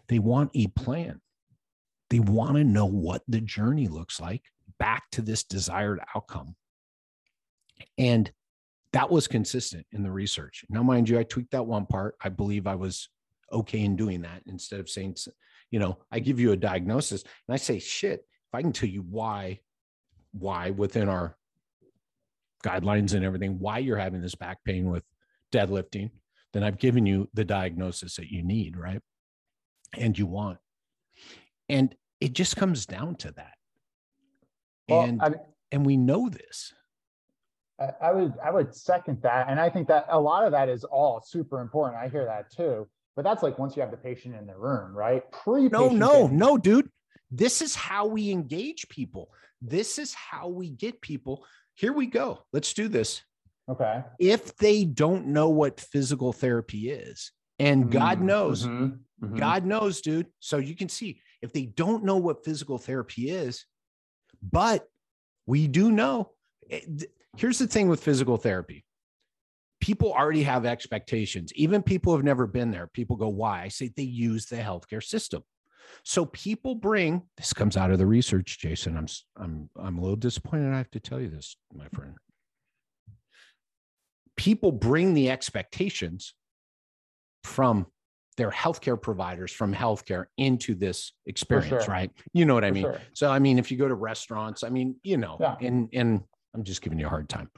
[0.07, 1.21] They want a plan.
[2.09, 4.43] They want to know what the journey looks like
[4.79, 6.55] back to this desired outcome.
[7.97, 8.31] And
[8.93, 10.63] that was consistent in the research.
[10.69, 12.15] Now, mind you, I tweaked that one part.
[12.21, 13.09] I believe I was
[13.51, 15.15] okay in doing that instead of saying
[15.71, 18.89] you know i give you a diagnosis and i say shit if i can tell
[18.89, 19.59] you why
[20.31, 21.35] why within our
[22.63, 25.03] guidelines and everything why you're having this back pain with
[25.53, 26.09] deadlifting
[26.53, 29.01] then i've given you the diagnosis that you need right
[29.97, 30.57] and you want
[31.69, 33.55] and it just comes down to that
[34.87, 35.31] well, and I
[35.71, 36.73] and we know this
[38.01, 40.83] I would I would second that, and I think that a lot of that is
[40.83, 42.01] all super important.
[42.01, 42.87] I hear that too.
[43.15, 45.23] But that's like once you have the patient in the room, right?
[45.31, 46.89] Pre No, no, no, dude.
[47.31, 49.29] This is how we engage people.
[49.61, 51.45] This is how we get people.
[51.75, 52.43] Here we go.
[52.53, 53.21] Let's do this.
[53.69, 54.01] Okay.
[54.19, 57.91] If they don't know what physical therapy is, and mm-hmm.
[57.91, 59.25] God knows, mm-hmm.
[59.25, 59.35] Mm-hmm.
[59.35, 60.27] God knows, dude.
[60.39, 63.65] So you can see if they don't know what physical therapy is,
[64.41, 64.87] but
[65.45, 66.31] we do know.
[66.69, 66.81] Eh,
[67.37, 68.83] here's the thing with physical therapy
[69.79, 71.53] people already have expectations.
[71.55, 73.61] Even people who have never been there, people go, why?
[73.61, 75.43] I say they use the healthcare system.
[76.03, 78.97] So people bring this comes out of the research, Jason.
[78.97, 80.73] I'm I'm I'm a little disappointed.
[80.73, 82.15] I have to tell you this, my friend.
[84.35, 86.33] People bring the expectations
[87.43, 87.85] from
[88.37, 91.93] their healthcare providers from healthcare into this experience, sure.
[91.93, 92.11] right?
[92.33, 92.83] You know what I mean?
[92.83, 93.01] Sure.
[93.13, 95.55] So I mean, if you go to restaurants, I mean, you know, yeah.
[95.61, 96.23] and and
[96.53, 97.49] I'm just giving you a hard time.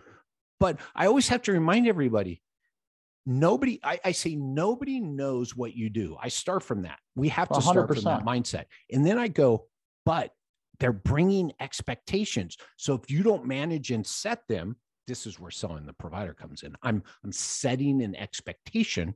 [0.60, 2.42] But I always have to remind everybody
[3.30, 6.18] nobody, I, I, say nobody knows what you do.
[6.22, 6.98] I start from that.
[7.16, 7.62] We have to 100%.
[7.62, 8.66] start from that mindset.
[8.92, 9.68] And then I go,
[10.06, 10.32] but
[10.80, 12.58] they're bringing expectations.
[12.78, 14.78] So if you don't manage and set them,
[15.08, 16.76] this is where selling the provider comes in.
[16.82, 19.14] I'm, I'm setting an expectation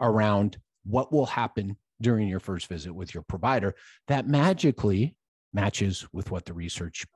[0.00, 0.58] around
[0.88, 3.74] what will happen during your first visit with your provider
[4.08, 5.16] that magically
[5.52, 7.06] matches with what the research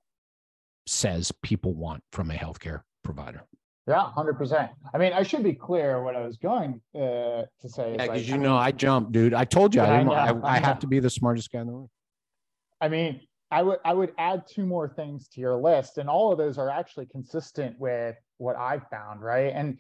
[0.87, 3.43] says people want from a healthcare provider.
[3.87, 4.71] Yeah, hundred percent.
[4.95, 6.99] I mean, I should be clear what I was going uh,
[7.61, 7.93] to say.
[7.93, 9.35] Yeah, because like, you I know mean, I jumped, dude.
[9.35, 11.73] I told you I, I, I, I have to be the smartest guy in the
[11.73, 11.91] room.
[12.81, 16.31] I mean, I would I would add two more things to your list, and all
[16.31, 19.53] of those are actually consistent with what I've found, right?
[19.55, 19.79] And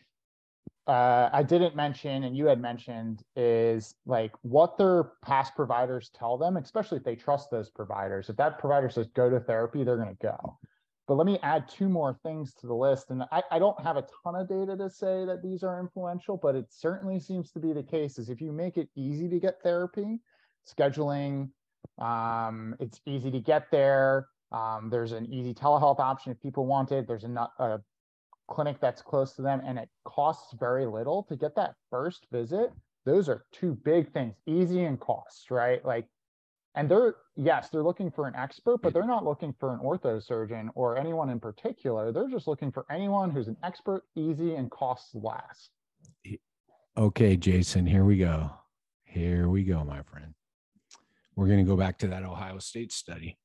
[0.91, 6.37] uh, I didn't mention, and you had mentioned, is like what their past providers tell
[6.37, 8.29] them, especially if they trust those providers.
[8.29, 10.59] If that provider says go to therapy, they're going to go.
[11.07, 13.11] But let me add two more things to the list.
[13.11, 16.37] And I, I don't have a ton of data to say that these are influential,
[16.37, 19.39] but it certainly seems to be the case is if you make it easy to
[19.39, 20.19] get therapy,
[20.69, 21.51] scheduling,
[22.01, 24.27] um, it's easy to get there.
[24.51, 27.07] Um, there's an easy telehealth option if people want it.
[27.07, 27.81] There's a, a
[28.51, 32.71] clinic that's close to them and it costs very little to get that first visit.
[33.07, 35.83] Those are two big things, easy and cost right?
[35.85, 36.07] Like,
[36.75, 40.23] and they're, yes, they're looking for an expert, but they're not looking for an ortho
[40.23, 42.13] surgeon or anyone in particular.
[42.13, 45.71] They're just looking for anyone who's an expert, easy, and costs less.
[46.97, 48.51] Okay, Jason, here we go.
[49.03, 50.35] Here we go, my friend.
[51.35, 53.37] We're going to go back to that Ohio State study.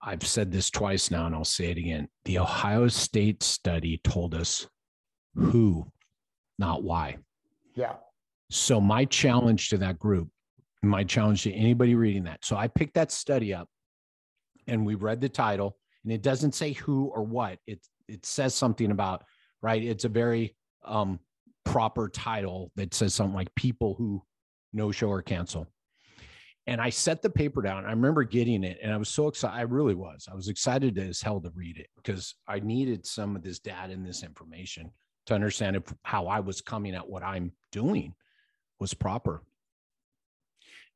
[0.00, 2.08] I've said this twice now, and I'll say it again.
[2.24, 4.66] The Ohio State study told us
[5.34, 5.90] who,
[6.58, 7.18] not why.
[7.74, 7.94] Yeah.
[8.50, 10.28] So, my challenge to that group,
[10.82, 12.44] my challenge to anybody reading that.
[12.44, 13.68] So, I picked that study up
[14.66, 17.58] and we read the title, and it doesn't say who or what.
[17.66, 19.24] It, it says something about,
[19.62, 19.82] right?
[19.82, 21.18] It's a very um,
[21.64, 24.22] proper title that says something like people who
[24.72, 25.66] no show or cancel
[26.68, 27.86] and I set the paper down.
[27.86, 29.56] I remember getting it and I was so excited.
[29.56, 30.28] I really was.
[30.30, 33.94] I was excited as hell to read it because I needed some of this data
[33.94, 34.92] and this information
[35.26, 38.14] to understand if how I was coming at what I'm doing
[38.78, 39.42] was proper.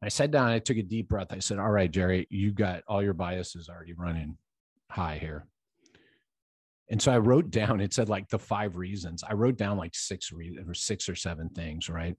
[0.02, 1.28] I sat down, I took a deep breath.
[1.32, 4.36] I said, All right, Jerry, you got all your biases already running
[4.90, 5.46] high here.
[6.90, 9.24] And so I wrote down, it said like the five reasons.
[9.26, 12.14] I wrote down like six reasons or six or seven things, right?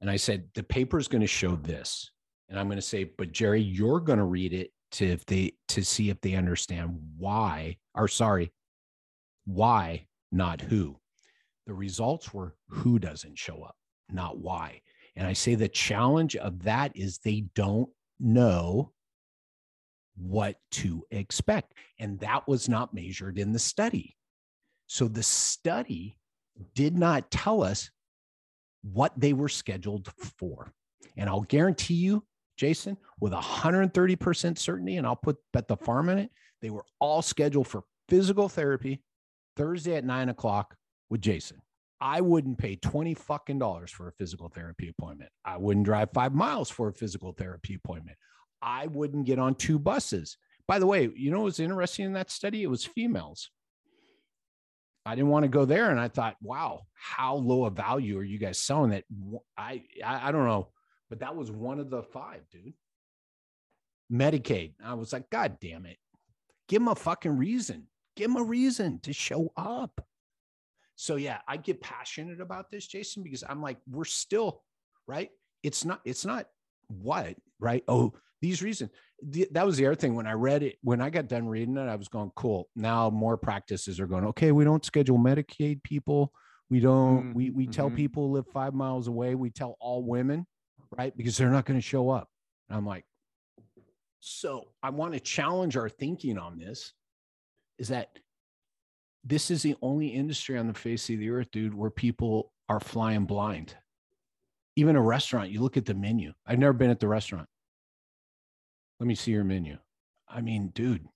[0.00, 2.10] And I said, the paper is going to show this
[2.50, 5.52] and I'm going to say, but Jerry, you're going to read it to if they
[5.68, 8.52] to see if they understand why, or sorry,
[9.46, 10.98] why, not who.
[11.66, 13.76] The results were who doesn't show up,
[14.10, 14.82] not why.
[15.14, 17.88] And I say the challenge of that is they don't
[18.18, 18.92] know
[20.16, 21.74] what to expect.
[22.00, 24.16] And that was not measured in the study.
[24.88, 26.18] So the study
[26.74, 27.90] did not tell us
[28.82, 30.72] what they were scheduled for.
[31.16, 32.24] And I'll guarantee you
[32.60, 36.30] Jason, with 130% certainty, and I'll put bet the farm in it,
[36.60, 39.02] they were all scheduled for physical therapy
[39.56, 40.76] Thursday at nine o'clock
[41.08, 41.62] with Jason.
[42.02, 45.30] I wouldn't pay 20 fucking dollars for a physical therapy appointment.
[45.42, 48.18] I wouldn't drive five miles for a physical therapy appointment.
[48.60, 50.36] I wouldn't get on two buses.
[50.68, 52.62] By the way, you know what was interesting in that study?
[52.62, 53.48] It was females.
[55.06, 55.90] I didn't want to go there.
[55.90, 59.04] And I thought, wow, how low a value are you guys selling that?
[59.56, 60.68] I, I, I don't know
[61.10, 62.72] but that was one of the five, dude.
[64.10, 64.74] Medicaid.
[64.82, 65.98] I was like, God damn it.
[66.68, 67.88] Give him a fucking reason.
[68.16, 70.00] Give him a reason to show up.
[70.94, 74.62] So yeah, I get passionate about this, Jason, because I'm like, we're still
[75.06, 75.30] right.
[75.62, 76.46] It's not, it's not
[76.88, 77.82] what, right?
[77.88, 78.90] Oh, these reasons.
[79.22, 81.76] The, that was the other thing when I read it, when I got done reading
[81.76, 82.68] it, I was going, cool.
[82.76, 86.32] Now more practices are going, okay, we don't schedule Medicaid people.
[86.68, 87.32] We don't, mm-hmm.
[87.32, 87.96] we, we tell mm-hmm.
[87.96, 89.34] people live five miles away.
[89.34, 90.46] We tell all women
[90.96, 91.16] right?
[91.16, 92.28] Because they're not going to show up.
[92.68, 93.04] And I'm like,
[94.20, 96.92] so I want to challenge our thinking on this
[97.78, 98.18] is that
[99.24, 102.80] this is the only industry on the face of the earth, dude, where people are
[102.80, 103.74] flying blind.
[104.76, 106.32] Even a restaurant, you look at the menu.
[106.46, 107.48] I've never been at the restaurant.
[108.98, 109.78] Let me see your menu.
[110.28, 111.06] I mean, dude.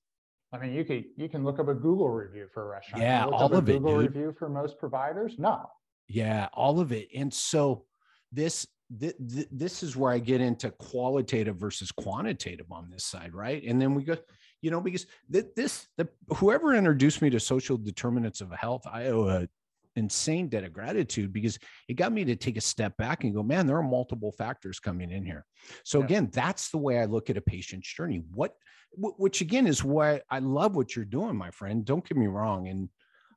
[0.53, 3.03] I mean, you could you can look up a Google review for a restaurant.
[3.03, 3.73] Yeah, all of it.
[3.73, 5.35] Google review for most providers?
[5.39, 5.69] No.
[6.09, 7.09] Yeah, all of it.
[7.15, 7.85] And so
[8.33, 8.67] this
[9.01, 13.63] th- th- this is where I get into qualitative versus quantitative on this side, right?
[13.63, 14.17] And then we go,
[14.63, 19.07] you know, because th- this, the whoever introduced me to social determinants of health, I
[19.07, 19.49] owe a
[19.97, 21.59] insane debt of gratitude because
[21.89, 24.81] it got me to take a step back and go, man, there are multiple factors
[24.81, 25.45] coming in here.
[25.85, 26.05] So yeah.
[26.05, 28.23] again, that's the way I look at a patient's journey.
[28.33, 28.57] What,
[28.97, 31.85] which again is why I love what you're doing, my friend.
[31.85, 32.89] Don't get me wrong, and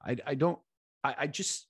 [0.05, 0.59] I, I don't.
[1.03, 1.67] I, I just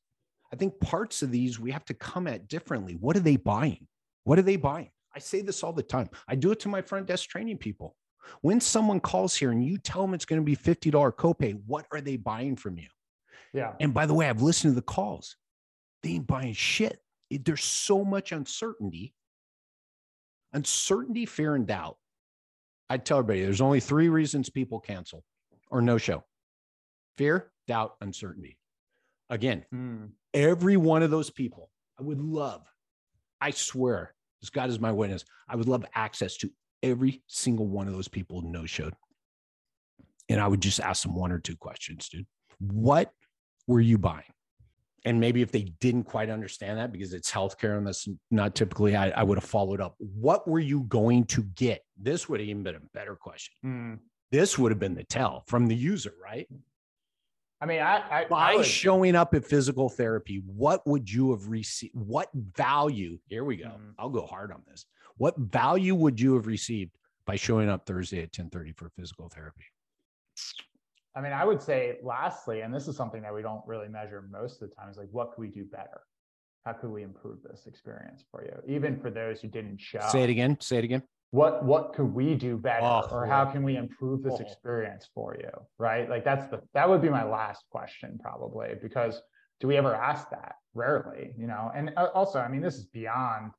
[0.51, 2.97] I think parts of these we have to come at differently.
[2.99, 3.87] What are they buying?
[4.23, 4.89] What are they buying?
[5.15, 6.09] I say this all the time.
[6.27, 7.95] I do it to my front desk training people.
[8.41, 11.85] When someone calls here and you tell them it's going to be $50 copay, what
[11.91, 12.87] are they buying from you?
[13.53, 13.73] Yeah.
[13.79, 15.37] And by the way, I've listened to the calls.
[16.03, 16.99] They ain't buying shit.
[17.31, 19.13] There's so much uncertainty.
[20.53, 21.97] Uncertainty, fear, and doubt.
[22.89, 25.23] I tell everybody there's only three reasons people cancel
[25.69, 26.23] or no show
[27.17, 28.56] fear, doubt, uncertainty.
[29.30, 32.61] Again, mm every one of those people, I would love,
[33.41, 34.13] I swear,
[34.43, 36.51] as God is my witness, I would love access to
[36.84, 38.93] every single one of those people no showed.
[40.30, 42.28] And I would just ask them one or two questions, dude.
[42.59, 43.11] What
[43.65, 44.23] were you buying?
[45.05, 48.95] And maybe if they didn't quite understand that because it's healthcare and that's not typically,
[48.95, 49.95] I, I would have followed up.
[49.97, 51.82] What were you going to get?
[51.99, 53.53] This would have even been a better question.
[53.65, 53.99] Mm.
[54.32, 56.47] This would have been the tell from the user, right?
[57.59, 61.31] I mean, I, I by I would, showing up at physical therapy, what would you
[61.31, 61.95] have received?
[61.95, 63.17] What value?
[63.27, 63.69] Here we go.
[63.69, 63.93] Mm.
[63.97, 64.85] I'll go hard on this.
[65.17, 66.91] What value would you have received
[67.25, 69.63] by showing up Thursday at 10:30 for physical therapy?
[71.15, 74.23] I mean, I would say lastly, and this is something that we don't really measure
[74.29, 76.01] most of the time, is like what could we do better?
[76.63, 78.53] How could we improve this experience for you?
[78.71, 80.01] Even for those who didn't show.
[80.11, 80.57] Say it again.
[80.59, 81.01] Say it again
[81.32, 84.43] what what could we do better oh, or how can we improve this oh.
[84.43, 86.09] experience for you right?
[86.09, 89.21] Like that's the that would be my last question probably because
[89.59, 90.55] do we ever ask that?
[90.73, 91.71] Rarely you know?
[91.75, 93.51] And uh, also i mean this is beyond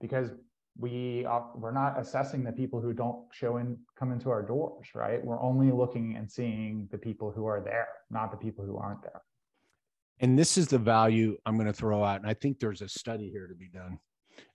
[0.00, 0.30] because
[0.78, 4.88] we are, we're not assessing the people who don't show in come into our doors
[4.94, 5.24] right?
[5.24, 9.02] We're only looking and seeing the people who are there not the people who aren't
[9.02, 9.22] there.
[10.20, 12.88] And this is the value i'm going to throw out and i think there's a
[12.88, 13.98] study here to be done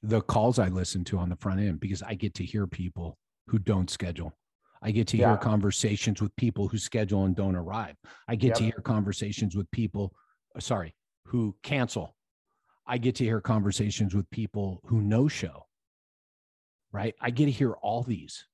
[0.04, 3.18] the calls I listen to on the front end because I get to hear people
[3.48, 4.34] who don't schedule.
[4.82, 5.30] I get to yeah.
[5.30, 7.96] hear conversations with people who schedule and don't arrive.
[8.28, 8.58] I get yep.
[8.58, 10.14] to hear conversations with people,
[10.56, 12.16] uh, sorry, who cancel.
[12.88, 15.68] I get to hear conversations with people who no show.
[16.92, 17.16] Right.
[17.22, 18.46] I get to hear all these.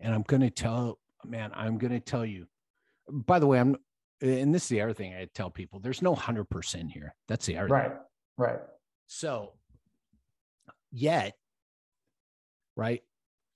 [0.00, 2.46] And I'm going to tell, man, I'm going to tell you.
[3.08, 3.76] By the way, I'm,
[4.20, 7.14] and this is the other thing I tell people there's no 100% here.
[7.26, 7.92] That's the other Right.
[8.36, 8.58] Right.
[9.06, 9.54] So
[10.92, 11.36] yet,
[12.76, 13.02] right?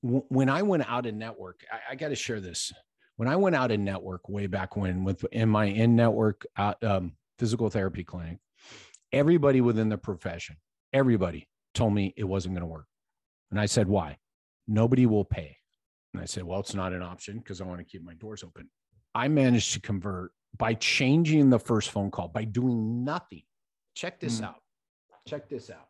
[0.02, 2.72] W- when I went out in network, I, I got to share this.
[3.16, 6.74] When I went out in network way back when, with in my in network uh,
[6.82, 8.38] um, physical therapy clinic,
[9.12, 10.56] everybody within the profession,
[10.92, 12.86] everybody told me it wasn't going to work.
[13.50, 14.18] And I said, why?
[14.66, 15.56] Nobody will pay.
[16.12, 18.42] And I said, well, it's not an option because I want to keep my doors
[18.42, 18.68] open.
[19.14, 23.42] I managed to convert by changing the first phone call, by doing nothing.
[23.94, 24.46] Check this mm.
[24.46, 24.56] out.
[25.26, 25.88] Check this out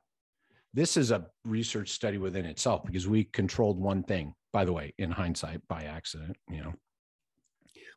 [0.75, 4.93] this is a research study within itself because we controlled one thing by the way
[4.99, 6.75] in hindsight by accident you know.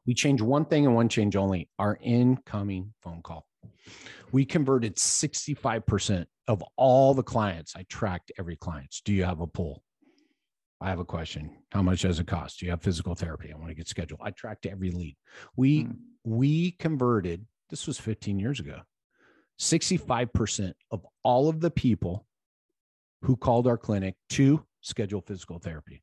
[0.06, 3.46] We changed one thing and one change only our incoming phone call.
[4.32, 7.76] We converted 65% of all the clients.
[7.76, 8.96] I tracked every client.
[9.04, 9.84] Do you have a pool?
[10.80, 11.58] I have a question.
[11.72, 12.60] How much does it cost?
[12.60, 13.52] Do you have physical therapy?
[13.52, 14.22] I want to get scheduled.
[14.24, 15.18] I tracked every lead.
[15.58, 15.92] We hmm.
[16.24, 18.80] we converted this was 15 years ago
[19.60, 22.27] 65% of all of the people
[23.22, 26.02] who called our clinic to schedule physical therapy.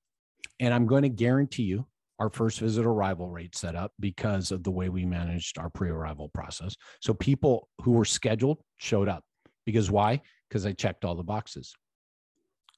[0.61, 1.87] And I'm going to guarantee you
[2.19, 5.91] our first visit arrival rate set up because of the way we managed our pre
[5.91, 6.77] arrival process.
[7.01, 9.25] So people who were scheduled showed up.
[9.67, 10.21] Because why?
[10.49, 11.75] Because I checked all the boxes,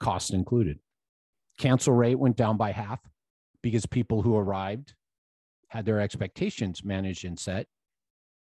[0.01, 0.79] cost included.
[1.59, 3.01] Cancel rate went down by half
[3.63, 4.95] because people who arrived
[5.69, 7.67] had their expectations managed and set.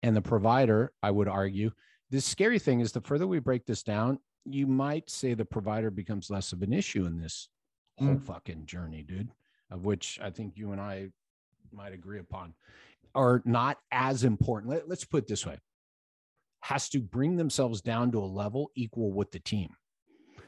[0.03, 1.70] And the provider, I would argue,
[2.11, 4.18] the scary thing is the further we break this down,
[4.49, 7.49] you might say the provider becomes less of an issue in this
[7.99, 8.22] whole mm.
[8.22, 9.30] fucking journey, dude,
[9.70, 11.09] of which I think you and I
[11.72, 12.55] might agree upon,
[13.14, 14.72] are not as important.
[14.72, 15.59] Let, let's put it this way
[16.66, 19.68] has to bring themselves down to a level equal with the team.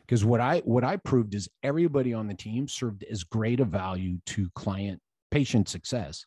[0.00, 3.64] Because what I what I proved is everybody on the team served as great a
[3.64, 6.26] value to client patient success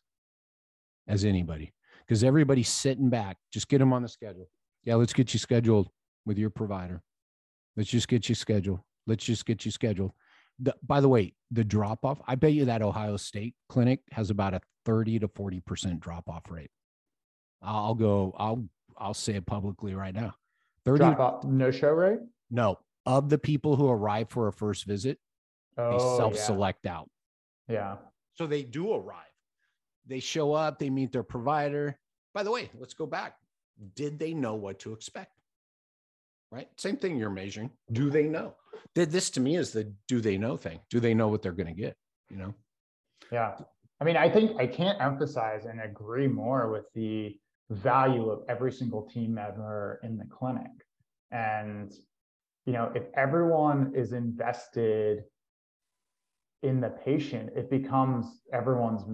[1.06, 1.74] as anybody.
[2.06, 4.48] Because everybody's sitting back, just get them on the schedule.
[4.84, 5.88] Yeah, let's get you scheduled
[6.24, 7.02] with your provider.
[7.76, 8.80] Let's just get you scheduled.
[9.06, 10.12] Let's just get you scheduled.
[10.58, 14.30] The, by the way, the drop off, I bet you that Ohio State clinic has
[14.30, 16.70] about a 30 to 40% drop off rate.
[17.62, 18.64] I'll go, I'll,
[18.96, 20.34] I'll say it publicly right now.
[20.84, 22.20] 30 drop off, no show rate?
[22.50, 22.78] No.
[23.06, 25.18] Of the people who arrive for a first visit,
[25.78, 26.96] oh, they self select yeah.
[26.96, 27.10] out.
[27.68, 27.96] Yeah.
[28.34, 29.18] So they do arrive.
[30.06, 31.98] They show up, they meet their provider.
[32.34, 33.36] By the way, let's go back.
[33.94, 35.32] Did they know what to expect?
[36.52, 36.68] Right?
[36.76, 37.70] Same thing you're measuring.
[37.90, 38.54] Do they know?
[38.94, 40.80] This to me is the do they know thing.
[40.90, 41.96] Do they know what they're going to get?
[42.28, 42.54] You know?
[43.32, 43.54] Yeah.
[44.00, 47.36] I mean, I think I can't emphasize and agree more with the
[47.70, 50.70] value of every single team member in the clinic.
[51.30, 51.90] And,
[52.66, 55.24] you know, if everyone is invested
[56.62, 59.04] in the patient, it becomes everyone's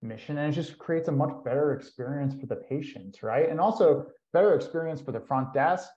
[0.00, 3.50] mission and it just creates a much better experience for the patients, right?
[3.50, 5.88] And also better experience for the front desk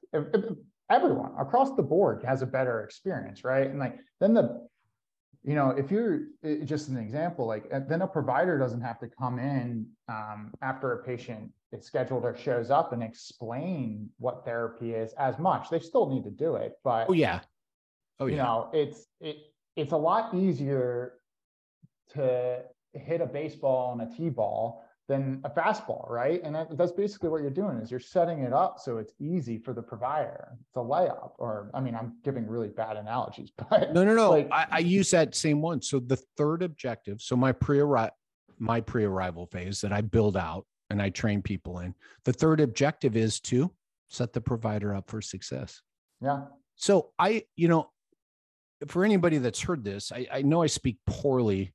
[0.91, 3.67] everyone across the board has a better experience, right?
[3.67, 4.67] And like then the,
[5.43, 6.27] you know, if you're
[6.65, 10.93] just an example, like uh, then a provider doesn't have to come in um, after
[10.93, 15.69] a patient is scheduled or shows up and explain what therapy is as much.
[15.69, 17.39] They still need to do it, but oh yeah,
[18.19, 19.37] oh yeah, you know, it's it
[19.75, 21.13] it's a lot easier
[22.13, 22.59] to
[22.93, 26.41] hit a baseball and a t-ball than a fastball, right?
[26.43, 29.57] And that, that's basically what you're doing is you're setting it up so it's easy
[29.57, 30.49] for the provider.
[30.67, 34.29] It's a layup, or I mean, I'm giving really bad analogies, but no, no, no.
[34.29, 35.81] Like, I, I use that same one.
[35.81, 37.21] So the third objective.
[37.21, 37.81] So my pre
[38.59, 41.95] my pre-arrival phase that I build out and I train people in.
[42.25, 43.71] The third objective is to
[44.09, 45.81] set the provider up for success.
[46.21, 46.43] Yeah.
[46.75, 47.89] So I, you know,
[48.87, 51.73] for anybody that's heard this, I, I know I speak poorly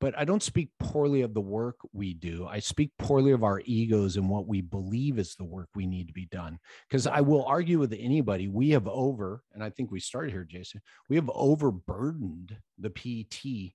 [0.00, 2.46] but I don't speak poorly of the work we do.
[2.46, 6.06] I speak poorly of our egos and what we believe is the work we need
[6.08, 6.58] to be done.
[6.88, 10.44] Because I will argue with anybody, we have over, and I think we started here,
[10.44, 13.74] Jason, we have overburdened the PT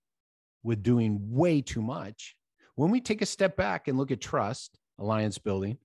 [0.64, 2.36] with doing way too much.
[2.76, 5.78] When we take a step back and look at trust, alliance building,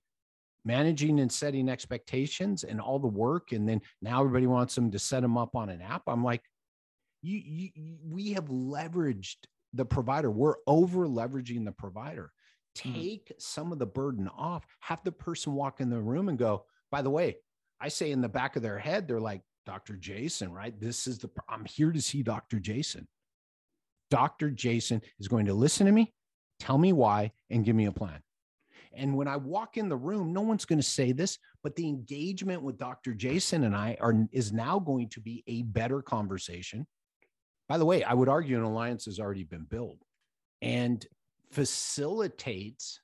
[0.63, 4.99] managing and setting expectations and all the work, and then now everybody wants them to
[4.99, 6.43] set them up on an app, I'm like,
[7.23, 9.37] you, you, we have leveraged
[9.77, 10.29] the provider.
[10.29, 12.31] We're over leveraging the provider.
[12.81, 12.93] Hmm.
[12.93, 13.41] Take mm.
[13.41, 14.65] some of the burden off.
[14.81, 17.37] Have the person walk in the room and go, by the way,
[17.79, 19.97] I say in the back of their head, they're like, Dr.
[19.97, 20.79] Jason, right?
[20.79, 22.59] This is the, I'm here to see Dr.
[22.59, 23.05] Jason.
[24.09, 24.49] Dr.
[24.49, 26.13] Jason is going to listen to me,
[26.59, 28.21] tell me why, and give me a plan.
[28.93, 31.87] And when I walk in the room, no one's going to say this, but the
[31.87, 33.13] engagement with Dr.
[33.13, 36.87] Jason and I are is now going to be a better conversation.
[37.67, 39.99] By the way, I would argue an alliance has already been built
[40.61, 41.05] and
[41.51, 43.01] facilitates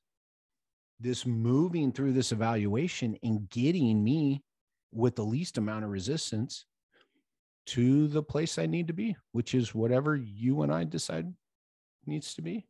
[1.00, 4.42] this moving through this evaluation and getting me
[4.94, 6.66] with the least amount of resistance
[7.66, 11.34] to the place I need to be, which is whatever you and I decide
[12.06, 12.66] needs to be.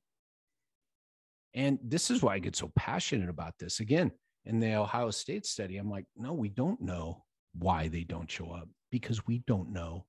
[1.54, 3.80] And this is why I get so passionate about this.
[3.80, 4.12] Again,
[4.46, 7.24] in the Ohio State study, I'm like, no, we don't know
[7.54, 10.06] why they don't show up because we don't know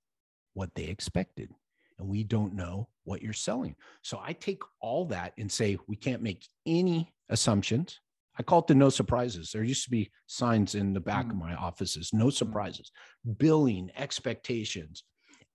[0.54, 1.50] what they expected
[1.98, 3.76] and we don't know what you're selling.
[4.02, 8.00] So I take all that and say, we can't make any assumptions.
[8.38, 9.50] I call it the no surprises.
[9.52, 11.30] There used to be signs in the back mm.
[11.30, 12.32] of my offices, no mm.
[12.32, 12.90] surprises,
[13.38, 15.04] billing, expectations,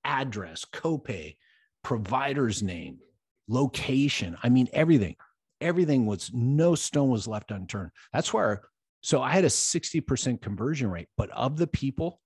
[0.05, 1.35] address, copay,
[1.83, 2.99] provider's name,
[3.47, 4.37] location.
[4.41, 5.15] I mean, everything,
[5.59, 7.91] everything was no stone was left unturned.
[8.13, 8.61] That's where,
[9.01, 12.21] so I had a 60% conversion rate, but of the people,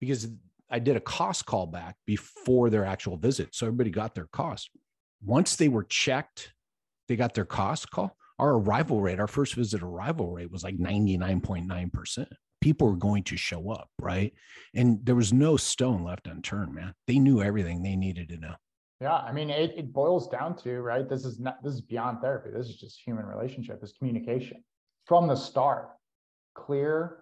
[0.00, 0.28] because
[0.74, 3.54] I did a cost call back before their actual visit.
[3.54, 4.70] So everybody got their cost.
[5.24, 6.52] Once they were checked,
[7.06, 8.16] they got their cost call.
[8.40, 12.26] Our arrival rate, our first visit arrival rate was like 99.9%.
[12.60, 14.32] People were going to show up, right?
[14.74, 16.92] And there was no stone left unturned, man.
[17.06, 18.54] They knew everything they needed to know.
[19.00, 21.08] Yeah, I mean, it, it boils down to right.
[21.08, 22.50] This is not this is beyond therapy.
[22.52, 23.78] This is just human relationship.
[23.80, 24.64] Is communication
[25.06, 25.90] from the start,
[26.56, 27.18] clear,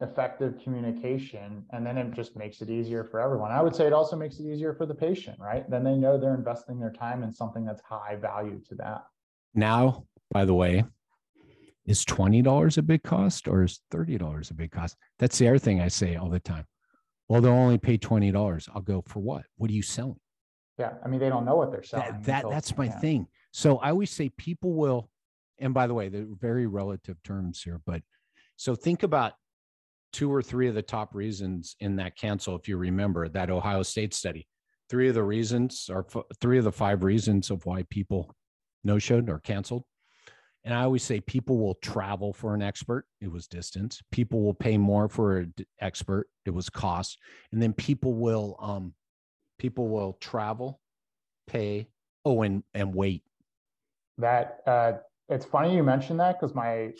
[0.00, 3.50] effective communication and then it just makes it easier for everyone.
[3.50, 5.68] I would say it also makes it easier for the patient right?
[5.68, 8.98] Then they know they're investing their time in something that's high value to them.
[9.54, 10.84] Now by the way
[11.84, 14.96] is $20 a big cost or is $30 a big cost?
[15.18, 16.64] That's the other thing i say all the time.
[17.28, 19.46] Well they'll only pay $20 i'll go for what?
[19.56, 20.20] What are you selling?
[20.78, 23.00] Yeah i mean they don't know what they're selling that, that that's my yeah.
[23.00, 23.26] thing.
[23.50, 25.10] So i always say people will
[25.58, 28.00] and by the way they're very relative terms here but
[28.54, 29.32] so think about
[30.12, 33.82] two or three of the top reasons in that cancel, if you remember that Ohio
[33.82, 34.46] State study.
[34.88, 36.06] Three of the reasons are
[36.40, 38.34] three of the five reasons of why people
[38.84, 39.84] no showed or canceled.
[40.64, 43.04] And I always say people will travel for an expert.
[43.20, 44.02] It was distance.
[44.10, 46.26] People will pay more for an expert.
[46.46, 47.18] It was cost.
[47.52, 48.94] And then people will um
[49.58, 50.80] people will travel,
[51.46, 51.88] pay,
[52.24, 53.22] oh, and and wait.
[54.18, 54.92] That uh
[55.28, 56.92] it's funny you mentioned that because my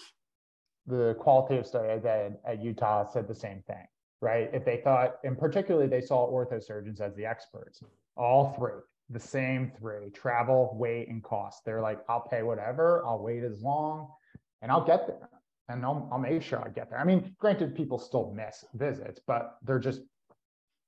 [0.88, 3.86] the qualitative study I did at Utah said the same thing,
[4.20, 4.50] right?
[4.52, 7.82] If they thought, and particularly they saw orthosurgeons as the experts,
[8.16, 8.80] all three,
[9.10, 11.64] the same three travel, wait, and cost.
[11.64, 14.08] They're like, I'll pay whatever, I'll wait as long,
[14.62, 15.28] and I'll get there.
[15.70, 16.98] And I'll, I'll make sure I get there.
[16.98, 20.00] I mean, granted, people still miss visits, but they're just.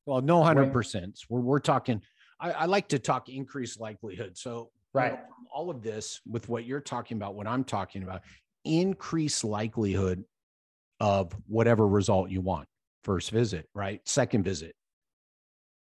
[0.06, 1.18] Well, no 100%.
[1.28, 2.00] We're, we're talking,
[2.40, 4.38] I, I like to talk increased likelihood.
[4.38, 5.12] So, right.
[5.12, 8.22] You know, all of this with what you're talking about, what I'm talking about,
[8.64, 10.24] increase likelihood
[10.98, 12.68] of whatever result you want.
[13.04, 14.00] First visit right?
[14.06, 14.74] Second visit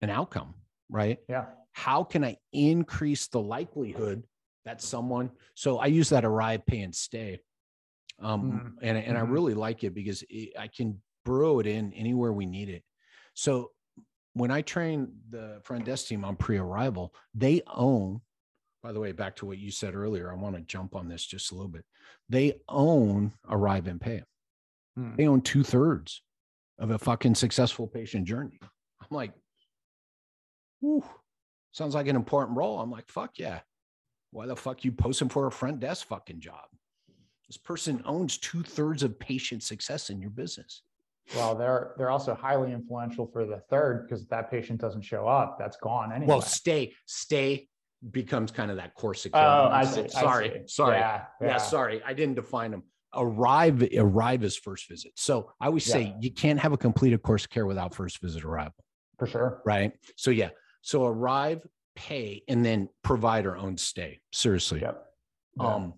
[0.01, 0.53] an outcome
[0.89, 1.17] right?
[1.27, 1.45] Yeah.
[1.73, 4.23] How can i increase the likelihood
[4.65, 7.39] that someone so i use that arrive pay and stay.
[8.21, 8.67] Um mm-hmm.
[8.81, 9.17] and, and mm-hmm.
[9.17, 12.83] i really like it because it, i can burrow it in anywhere we need it.
[13.33, 13.71] So
[14.33, 18.21] when i train the front desk team on pre-arrival they own
[18.83, 21.25] by the way, back to what you said earlier, I want to jump on this
[21.25, 21.85] just a little bit.
[22.29, 24.23] They own Arrive and Pay.
[24.95, 25.15] Hmm.
[25.15, 26.21] They own two thirds
[26.79, 28.59] of a fucking successful patient journey.
[28.61, 29.33] I'm like,
[30.79, 31.03] whew,
[31.71, 32.79] sounds like an important role.
[32.79, 33.59] I'm like, fuck yeah.
[34.31, 36.65] Why the fuck you posting for a front desk fucking job?
[37.47, 40.83] This person owns two thirds of patient success in your business.
[41.35, 45.27] Well, they're they're also highly influential for the third because if that patient doesn't show
[45.27, 46.27] up, that's gone anyway.
[46.27, 47.67] Well, stay, stay
[48.11, 49.39] becomes kind of that core oh.
[49.39, 50.01] I see.
[50.01, 50.61] I Sorry, see.
[50.67, 50.97] sorry.
[50.97, 51.47] Yeah, yeah.
[51.47, 51.57] yeah.
[51.57, 52.83] sorry i didn't define them
[53.15, 57.45] arrive arrive is first visit so i always say you can't have a completed course
[57.45, 58.73] of care without first visit arrival
[59.17, 59.61] for sure.
[59.65, 60.49] right so yeah
[60.81, 65.03] so arrive pay and then provider own stay seriously Yep.
[65.59, 65.73] Yeah.
[65.75, 65.93] um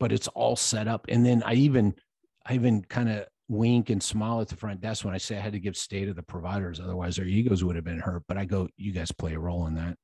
[0.00, 1.94] but it's all set up and then i even
[2.46, 5.40] i even kind of wink and smile at the front desk when i say i
[5.40, 8.36] had to give stay to the providers otherwise their egos would have been hurt but
[8.36, 9.96] i go you guys play a role in that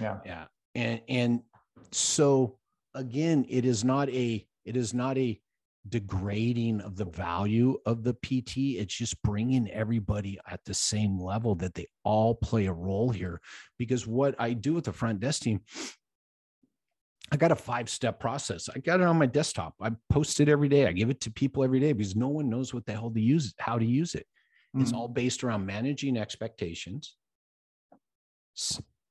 [0.00, 0.18] yeah.
[0.24, 0.44] yeah
[0.78, 1.42] and and
[1.90, 2.56] so
[2.94, 5.40] again it is not a it is not a
[5.88, 11.54] degrading of the value of the pt it's just bringing everybody at the same level
[11.54, 13.40] that they all play a role here.
[13.78, 15.60] Because what i do with the front desk team
[17.32, 18.68] i got a five step process.
[18.74, 19.74] I got it on my desktop.
[19.80, 20.86] I post it every day.
[20.86, 23.20] I give it to people every day because no one knows what the hell to
[23.20, 24.26] use how to use it.
[24.80, 24.96] It's Mhm.
[24.96, 27.16] all based around managing expectations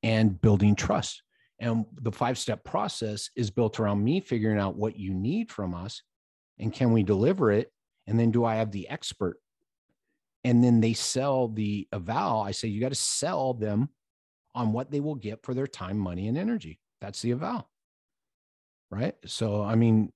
[0.04, 1.22] and building trust.
[1.60, 5.74] And the five step process is built around me figuring out what you need from
[5.74, 6.04] us
[6.60, 7.72] and can we deliver it?
[8.08, 9.38] And then do I have the expert?
[10.44, 12.42] And then they sell the eval.
[12.42, 13.90] I say, you got to sell them
[14.56, 16.80] on what they will get for their time, money, and energy.
[17.02, 17.70] That's the eval.
[18.90, 19.16] Right.
[19.26, 20.14] So, I mean,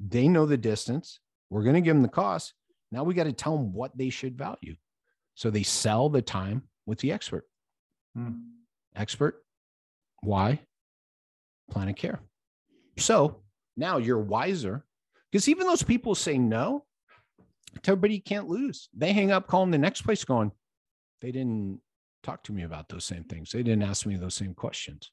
[0.00, 1.20] they know the distance.
[1.48, 2.54] We're going to give them the cost.
[2.90, 4.74] Now we got to tell them what they should value.
[5.34, 7.44] So they sell the time with the expert.
[8.14, 8.32] Hmm.
[8.96, 9.42] Expert,
[10.22, 10.60] why?
[11.70, 12.20] Plan of care.
[12.98, 13.42] So
[13.76, 14.84] now you're wiser
[15.30, 16.84] because even those people say no,
[17.86, 18.88] everybody can't lose.
[18.94, 20.52] They hang up, calling the next place going,
[21.20, 21.80] they didn't
[22.22, 23.50] talk to me about those same things.
[23.50, 25.10] They didn't ask me those same questions.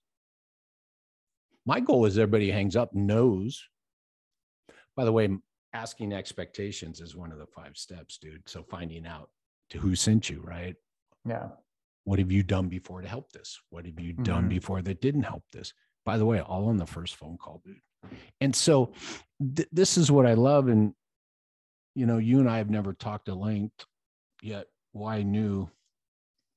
[1.66, 3.64] My goal is everybody hangs up, knows.
[4.95, 5.30] By the way,
[5.74, 8.47] asking expectations is one of the five steps, dude.
[8.47, 9.30] So finding out
[9.70, 10.76] to who sent you, right?
[11.26, 11.49] Yeah.
[12.10, 13.62] What have you done before to help this?
[13.70, 14.49] What have you done Mhm.
[14.49, 15.76] before that didn't help this?
[16.05, 17.84] By the way, all on the first phone call, dude.
[18.41, 18.93] And so
[19.39, 20.70] th- this is what I love.
[20.70, 20.95] And,
[21.93, 23.86] you know, you and I have never talked at length
[24.41, 24.66] yet.
[24.91, 25.70] Why I knew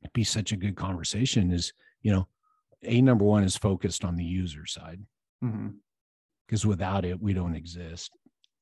[0.00, 2.26] it'd be such a good conversation is, you know,
[2.84, 5.06] A number one is focused on the user side
[6.46, 8.10] because without it, we don't exist.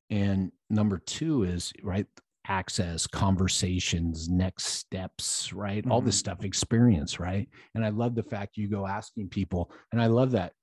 [0.09, 2.05] And number two is right
[2.51, 5.85] access, conversations, next steps, right?
[5.89, 6.19] All this Mhm.
[6.19, 7.47] stuff, experience, right?
[7.75, 10.53] And I love the fact you go asking people, and I love that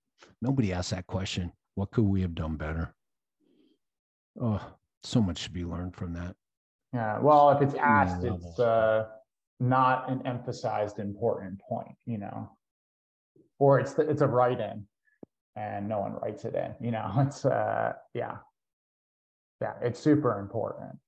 [0.43, 1.51] nobody asks that question.
[1.77, 2.95] What could we have done better?
[4.39, 4.61] Oh,
[5.03, 6.37] so much to be learned from that.
[6.93, 7.19] Yeah.
[7.21, 9.09] Well, if it's asked, it's uh,
[9.59, 12.51] not an emphasized important point, you know,
[13.59, 14.87] or it's it's a write-in,
[15.57, 16.75] and no one writes it in.
[16.81, 18.39] You know, it's uh, yeah,
[19.63, 20.99] yeah, it's super important,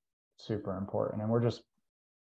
[0.46, 1.62] super important, and we're just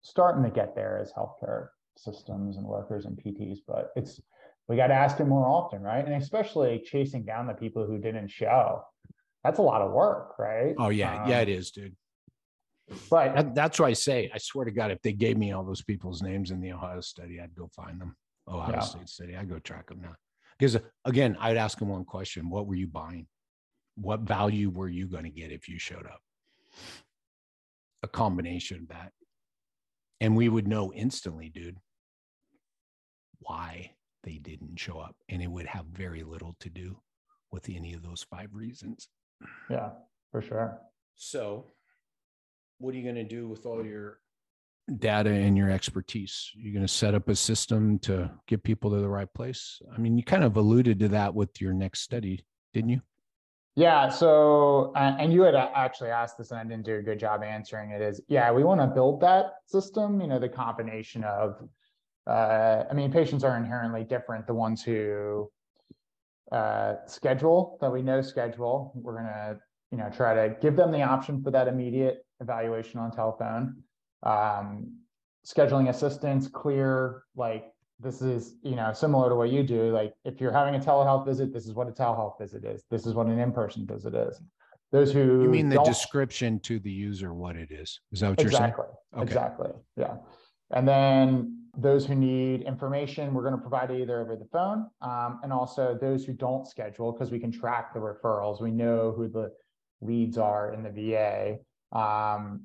[0.02, 4.20] starting to get there as healthcare systems and workers and PTs, but it's
[4.68, 6.04] we got to ask it more often, right?
[6.04, 8.82] And especially chasing down the people who didn't show.
[9.44, 10.74] That's a lot of work, right?
[10.78, 11.28] Oh, yeah.
[11.28, 11.96] yeah, Um, it is, dude.
[13.10, 15.64] But That, that's why I say, I swear to God, if they gave me all
[15.64, 18.16] those people's names in the Ohio study, I'd go find them.
[18.48, 18.80] Ohio Yeah.
[18.80, 20.14] State study, I'd go track them now.
[20.58, 23.26] Because again, I'd ask them one question What were you buying?
[23.96, 26.20] What value were you going to get if you showed up?
[28.02, 29.12] A combination of that.
[30.20, 31.78] And we would know instantly, dude,
[33.40, 33.92] why
[34.22, 35.16] they didn't show up.
[35.28, 36.98] And it would have very little to do
[37.50, 39.08] with any of those five reasons.
[39.70, 39.90] yeah,
[40.30, 40.78] for sure.
[41.16, 41.66] So,
[42.78, 44.18] what are you going to do with all your
[44.98, 46.50] data and your expertise?
[46.54, 49.80] You're going to set up a system to get people to the right place.
[49.94, 53.02] I mean, you kind of alluded to that with your next study, didn't you?
[53.74, 54.10] Yeah.
[54.10, 57.42] So, uh, and you had actually asked this, and I didn't do a good job
[57.42, 58.02] answering it.
[58.02, 60.20] Is yeah, we want to build that system.
[60.20, 61.56] You know, the combination of,
[62.26, 64.46] uh, I mean, patients are inherently different.
[64.46, 65.50] The ones who
[66.50, 69.56] uh, schedule that we know schedule, we're gonna,
[69.90, 73.82] you know, try to give them the option for that immediate evaluation on telephone.
[74.22, 74.98] Um,
[75.46, 77.71] scheduling assistance, clear, like
[78.02, 79.92] this is, you know, similar to what you do.
[79.92, 82.82] Like if you're having a telehealth visit, this is what a telehealth visit is.
[82.90, 84.40] This is what an in-person visit is.
[84.90, 88.00] Those who You mean the description to the user, what it is?
[88.10, 88.64] Is that what you're saying?
[88.64, 89.22] Exactly, Okay.
[89.22, 90.16] exactly, yeah.
[90.70, 94.90] And then those who need information, we're gonna provide either over the phone.
[95.00, 99.12] Um, and also those who don't schedule, because we can track the referrals, we know
[99.12, 99.52] who the
[100.02, 101.58] leads are in the VA.
[101.98, 102.64] Um,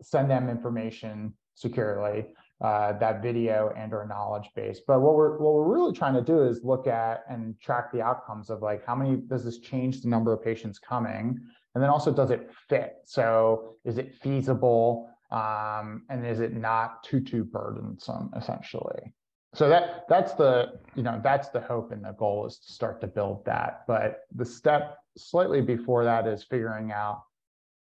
[0.00, 2.26] send them information securely.
[2.60, 4.80] Uh, that video and or knowledge base.
[4.86, 8.02] But what we're what we're really trying to do is look at and track the
[8.02, 11.40] outcomes of like how many does this change the number of patients coming,
[11.74, 12.96] and then also does it fit?
[13.06, 19.14] So is it feasible, um, and is it not too too burdensome essentially?
[19.54, 23.00] So that that's the you know that's the hope and the goal is to start
[23.00, 23.84] to build that.
[23.86, 27.22] But the step slightly before that is figuring out,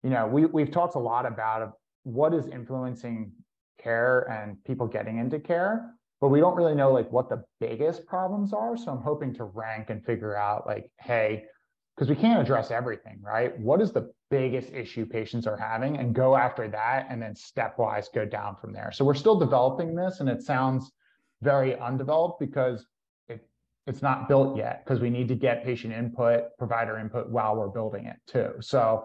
[0.02, 3.32] you know, we we've talked a lot about what is influencing
[3.84, 8.06] care and people getting into care, but we don't really know like what the biggest
[8.06, 8.76] problems are.
[8.76, 11.44] So I'm hoping to rank and figure out like, hey,
[11.94, 13.56] because we can't address everything, right?
[13.60, 18.06] What is the biggest issue patients are having and go after that and then stepwise
[18.12, 18.90] go down from there.
[18.92, 20.90] So we're still developing this and it sounds
[21.42, 22.86] very undeveloped because
[23.28, 23.46] it,
[23.86, 27.68] it's not built yet because we need to get patient input, provider input while we're
[27.68, 28.54] building it too.
[28.60, 29.04] So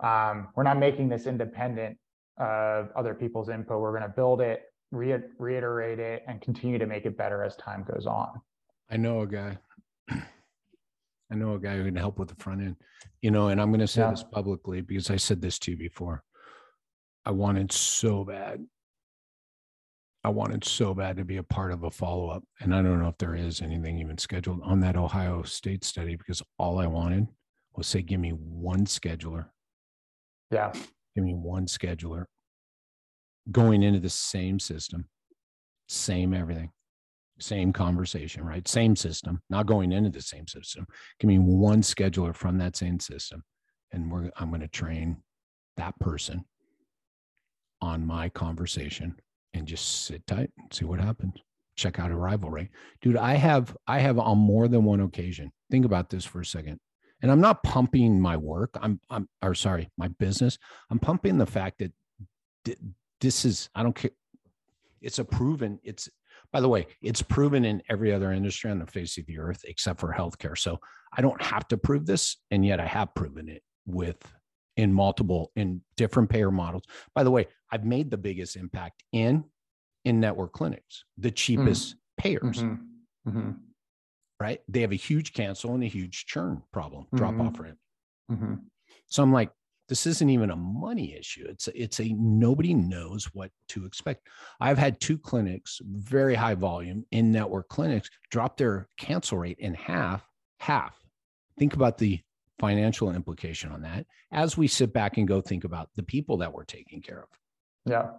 [0.00, 1.98] um, we're not making this independent
[2.38, 3.80] of other people's input.
[3.80, 7.56] We're going to build it, re- reiterate it, and continue to make it better as
[7.56, 8.40] time goes on.
[8.90, 9.58] I know a guy.
[11.30, 12.76] I know a guy who can help with the front end,
[13.20, 14.10] you know, and I'm going to say yeah.
[14.10, 16.22] this publicly because I said this to you before.
[17.26, 18.64] I wanted so bad.
[20.24, 22.44] I wanted so bad to be a part of a follow up.
[22.60, 26.16] And I don't know if there is anything even scheduled on that Ohio State study
[26.16, 27.28] because all I wanted
[27.76, 29.46] was say, give me one scheduler.
[30.50, 30.72] Yeah
[31.18, 32.26] give me one scheduler
[33.50, 35.08] going into the same system,
[35.88, 36.70] same everything,
[37.40, 38.68] same conversation, right?
[38.68, 40.86] Same system, not going into the same system.
[41.18, 43.42] Give me one scheduler from that same system,
[43.90, 45.16] and we're I'm going to train
[45.76, 46.44] that person
[47.80, 49.16] on my conversation
[49.54, 51.34] and just sit tight and see what happens.
[51.74, 52.68] Check out arrival rate,
[53.02, 53.16] dude.
[53.16, 55.50] I have I have on more than one occasion.
[55.68, 56.78] Think about this for a second
[57.22, 58.76] and i'm not pumping my work.
[58.80, 60.58] I'm i'm or sorry my business.
[60.90, 61.92] I'm pumping the fact that
[63.20, 64.10] this is i don't care.
[65.00, 66.08] It's a proven it's
[66.52, 69.64] by the way it's proven in every other industry on the face of the earth
[69.64, 70.56] except for healthcare.
[70.56, 70.78] So
[71.16, 74.20] i don't have to prove this and yet i have proven it with
[74.76, 76.84] in multiple in different payer models.
[77.14, 79.44] By the way i've made the biggest impact in
[80.04, 81.98] in network clinics the cheapest mm.
[82.18, 82.62] payers.
[82.62, 83.28] Mm-hmm.
[83.28, 83.50] Mm-hmm
[84.40, 84.60] right?
[84.68, 87.48] They have a huge cancel and a huge churn problem, drop mm-hmm.
[87.48, 87.74] off rate.
[88.30, 88.54] Mm-hmm.
[89.06, 89.50] So I'm like,
[89.88, 91.46] this isn't even a money issue.
[91.48, 94.28] It's a, it's a nobody knows what to expect.
[94.60, 99.74] I've had two clinics, very high volume in network clinics, drop their cancel rate in
[99.74, 100.26] half,
[100.60, 100.94] half.
[101.58, 102.20] Think about the
[102.58, 106.52] financial implication on that as we sit back and go think about the people that
[106.52, 107.28] we're taking care of.
[107.86, 108.10] Yeah.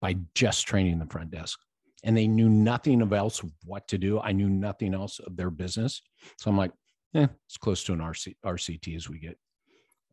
[0.00, 1.60] By just training the front desk
[2.04, 4.20] and they knew nothing of else what to do.
[4.20, 6.02] I knew nothing else of their business.
[6.38, 6.72] So I'm like,
[7.14, 9.36] eh, it's close to an RC, RCT as we get.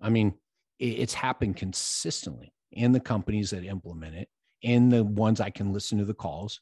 [0.01, 0.33] I mean,
[0.79, 4.29] it's happened consistently in the companies that implement it,
[4.61, 6.61] in the ones I can listen to the calls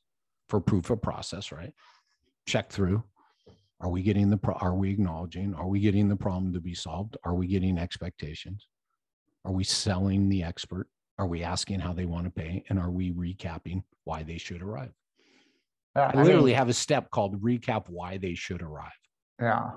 [0.50, 1.74] for proof of process, right?
[2.48, 3.04] Check through.
[3.80, 5.54] Are we getting the, pro- are we acknowledging?
[5.54, 7.18] Are we getting the problem to be solved?
[7.24, 8.68] Are we getting expectations?
[9.46, 10.88] Are we selling the expert?
[11.20, 12.64] Are we asking how they want to pay?
[12.70, 14.94] And are we recapping why they should arrive?
[15.98, 18.92] I, I literally mean, have a step called recap why they should arrive.
[19.42, 19.72] Yeah.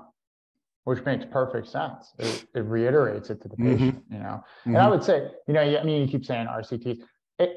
[0.83, 2.13] Which makes perfect sense.
[2.17, 3.71] It, it reiterates it to the mm-hmm.
[3.71, 4.13] patient, mm-hmm.
[4.13, 4.43] you know.
[4.65, 4.85] And mm-hmm.
[4.85, 6.99] I would say, you know, I mean, you keep saying RCTs.
[7.39, 7.55] It,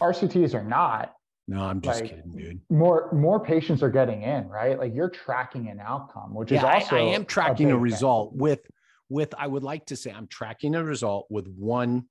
[0.00, 1.12] RCTs are not.
[1.48, 2.60] No, I'm just like, kidding, dude.
[2.70, 4.78] More more patients are getting in, right?
[4.78, 7.78] Like you're tracking an outcome, which yeah, is also I, I am tracking a, a
[7.78, 8.38] result thing.
[8.38, 8.60] with
[9.08, 12.04] with I would like to say I'm tracking a result with one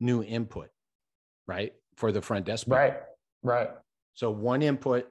[0.00, 0.70] new input,
[1.46, 1.74] right?
[1.96, 2.66] For the front desk.
[2.66, 2.94] Right.
[3.42, 3.68] Right.
[4.14, 5.06] So one input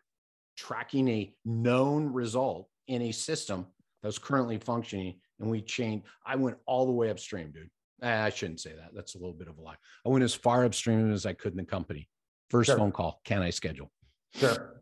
[0.58, 3.68] tracking a known result in a system
[4.02, 5.16] that's currently functioning.
[5.40, 7.70] And we changed, I went all the way upstream, dude.
[8.02, 8.92] I shouldn't say that.
[8.94, 9.76] That's a little bit of a lie.
[10.06, 12.10] I went as far upstream as I could in the company.
[12.50, 12.78] First sure.
[12.78, 13.92] phone call, can I schedule?
[14.36, 14.82] Sure.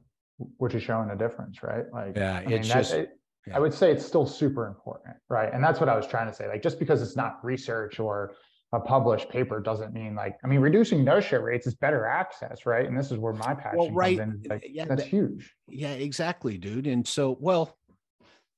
[0.58, 1.86] Which is showing a difference, right?
[1.94, 3.12] Like, yeah, I it's mean, just, it,
[3.46, 3.56] yeah.
[3.56, 5.54] I would say it's still super important, right?
[5.54, 6.48] And that's what I was trying to say.
[6.48, 8.34] Like, just because it's not research or
[8.74, 12.66] a published paper doesn't mean like I mean reducing no show rates is better access,
[12.66, 12.86] right?
[12.86, 14.18] And this is where my passion well, right.
[14.18, 14.50] comes in.
[14.50, 15.54] Like, yeah, that's huge.
[15.68, 16.88] Yeah, exactly, dude.
[16.88, 17.78] And so, well,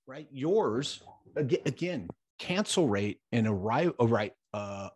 [0.06, 1.02] right, yours
[1.36, 2.08] again,
[2.38, 4.90] cancel rate and arrive oh, right uh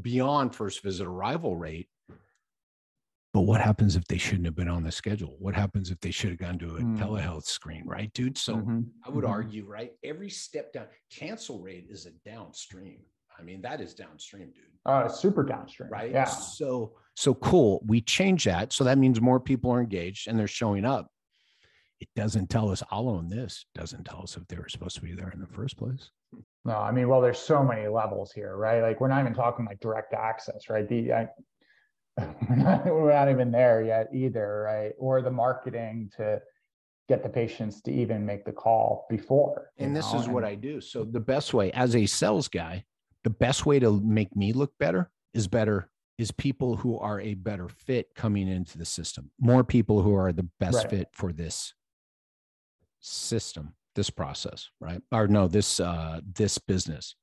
[0.00, 1.88] beyond first visit arrival rate.
[3.32, 5.36] But what happens if they shouldn't have been on the schedule?
[5.38, 6.98] What happens if they should have gone to a mm.
[6.98, 8.38] telehealth screen, right, dude?
[8.38, 8.80] So mm-hmm.
[9.04, 9.32] I would mm-hmm.
[9.32, 13.00] argue, right, every step down, cancel rate is a downstream
[13.38, 14.64] I mean, that is downstream, dude.
[14.84, 15.90] Uh, super downstream.
[15.90, 16.10] Right.
[16.10, 16.24] Yeah.
[16.24, 17.82] So, so cool.
[17.86, 18.72] We change that.
[18.72, 21.10] So that means more people are engaged and they're showing up.
[22.00, 25.02] It doesn't tell us, I'll own this, doesn't tell us if they were supposed to
[25.02, 26.10] be there in the first place.
[26.64, 28.82] No, I mean, well, there's so many levels here, right?
[28.82, 30.88] Like we're not even talking like direct access, right?
[30.88, 31.28] The, I,
[32.48, 34.92] we're not, we're not even there yet either, right?
[34.98, 36.40] Or the marketing to
[37.08, 39.70] get the patients to even make the call before.
[39.78, 40.20] And this know?
[40.20, 40.80] is what I do.
[40.80, 42.84] So the best way as a sales guy,
[43.24, 47.34] the best way to make me look better is better is people who are a
[47.34, 49.30] better fit coming into the system.
[49.40, 50.90] More people who are the best right.
[50.90, 51.72] fit for this
[53.00, 55.00] system, this process, right?
[55.12, 57.14] Or no, this uh this business.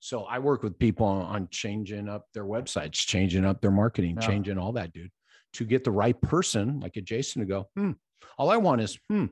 [0.00, 4.16] So I work with people on, on changing up their websites, changing up their marketing,
[4.18, 4.26] yeah.
[4.26, 5.10] changing all that, dude,
[5.54, 7.92] to get the right person like a Jason to go, hmm,
[8.38, 9.26] all I want is, hmm,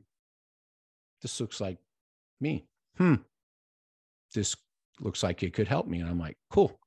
[1.22, 1.78] this looks like
[2.40, 2.66] me.
[2.98, 3.16] Hmm,
[4.34, 4.54] this
[5.00, 6.00] looks like it could help me.
[6.00, 6.78] And I'm like, cool,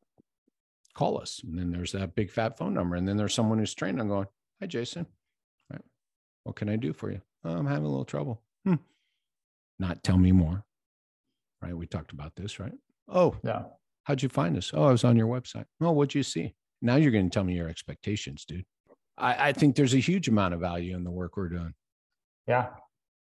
[0.93, 1.41] call us.
[1.43, 2.95] And then there's that big fat phone number.
[2.95, 3.99] And then there's someone who's trained.
[3.99, 4.28] I'm going,
[4.59, 5.05] hi, Jason.
[5.72, 5.82] Right.
[6.43, 7.22] What can I do for you?
[7.43, 8.41] Oh, I'm having a little trouble.
[8.66, 8.76] Hmm.
[9.80, 10.64] Not tell me more.
[11.62, 11.76] Right.
[11.76, 12.74] We talked about this, right?
[13.07, 13.64] Oh, yeah.
[14.03, 14.72] How'd you find us?
[14.74, 15.66] Oh, I was on your website.
[15.80, 16.53] Oh, what'd you see?
[16.82, 18.66] Now you're going to tell me your expectations, dude.
[19.18, 21.74] I, I think there's a huge amount of value in the work we're doing.
[22.47, 22.70] Yeah,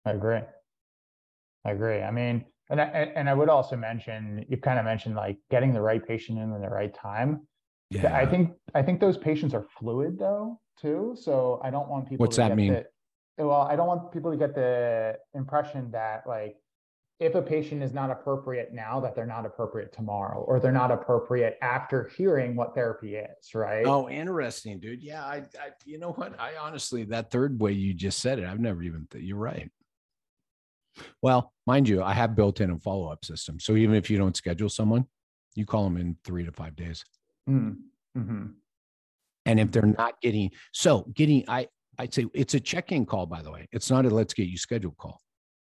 [0.04, 0.40] I agree.
[1.64, 2.00] I agree.
[2.00, 5.74] I mean, and I, and I would also mention, you kind of mentioned like getting
[5.74, 7.46] the right patient in at the right time.
[7.90, 8.16] Yeah.
[8.16, 11.16] I think I think those patients are fluid though too.
[11.20, 12.24] So I don't want people.
[12.24, 12.74] What's that mean?
[12.74, 16.56] The, well, I don't want people to get the impression that like
[17.18, 20.90] if a patient is not appropriate now that they're not appropriate tomorrow or they're not
[20.90, 26.12] appropriate after hearing what therapy is right oh interesting dude yeah i, I you know
[26.12, 29.36] what i honestly that third way you just said it i've never even th- you're
[29.36, 29.70] right
[31.22, 34.36] well mind you i have built in a follow-up system so even if you don't
[34.36, 35.04] schedule someone
[35.54, 37.04] you call them in three to five days
[37.48, 37.76] mm,
[38.16, 38.46] mm-hmm.
[39.46, 41.66] and if they're not getting so getting i
[41.98, 44.58] i'd say it's a check-in call by the way it's not a let's get you
[44.58, 45.20] scheduled call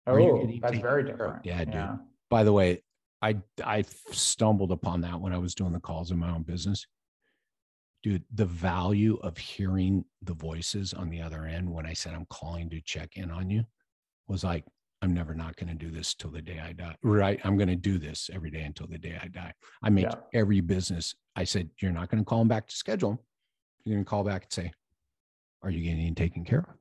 [0.07, 1.45] Oh, that's very different.
[1.45, 1.73] Yeah, dude.
[1.73, 1.95] Yeah.
[2.29, 2.83] By the way,
[3.21, 6.85] I I stumbled upon that when I was doing the calls in my own business.
[8.03, 12.27] Dude, the value of hearing the voices on the other end when I said I'm
[12.29, 13.63] calling to check in on you
[14.27, 14.63] was like,
[15.05, 16.95] I'm never not going to do this till the day I die.
[17.03, 17.39] Right.
[17.43, 19.53] I'm going to do this every day until the day I die.
[19.83, 20.15] I make yeah.
[20.33, 21.13] every business.
[21.35, 23.23] I said, You're not going to call them back to schedule.
[23.83, 24.71] You're going to call back and say,
[25.61, 26.75] Are you getting taken care of?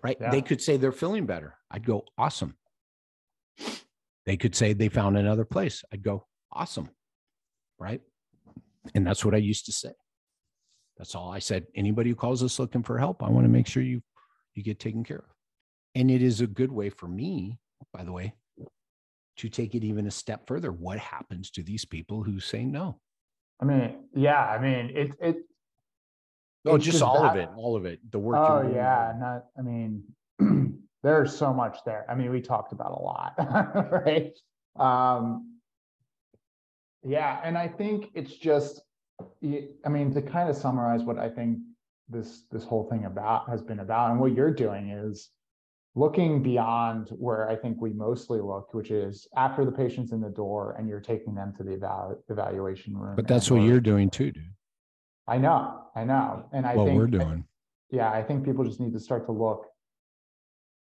[0.00, 0.16] right?
[0.20, 0.30] Yeah.
[0.30, 1.56] They could say they're feeling better.
[1.70, 2.54] I'd go, awesome.
[4.26, 5.82] They could say they found another place.
[5.92, 6.88] I'd go, awesome.
[7.80, 8.00] Right.
[8.94, 9.90] And that's what I used to say.
[10.96, 11.66] That's all I said.
[11.74, 14.02] Anybody who calls us looking for help, I want to make sure you
[14.54, 15.33] you get taken care of.
[15.94, 17.58] And it is a good way for me,
[17.92, 18.34] by the way,
[19.36, 20.72] to take it even a step further.
[20.72, 23.00] What happens to these people who say no?
[23.60, 25.36] I mean, yeah, I mean, it it
[26.66, 28.00] Oh, just, just all that, of it, all of it.
[28.10, 28.36] The work.
[28.38, 29.44] Oh yeah, not.
[29.58, 30.02] I mean,
[31.02, 32.06] there's so much there.
[32.08, 33.34] I mean, we talked about a lot,
[34.06, 34.32] right?
[34.76, 35.58] Um,
[37.02, 38.80] yeah, and I think it's just.
[39.84, 41.58] I mean, to kind of summarize what I think
[42.08, 45.30] this this whole thing about has been about, and what you're doing is
[45.94, 50.28] looking beyond where I think we mostly look, which is after the patient's in the
[50.28, 53.14] door and you're taking them to the evalu- evaluation room.
[53.16, 54.42] But that's what you're doing too, dude.
[55.26, 56.46] I know, I know.
[56.52, 57.44] And I what think we're doing.
[57.90, 59.66] Yeah, I think people just need to start to look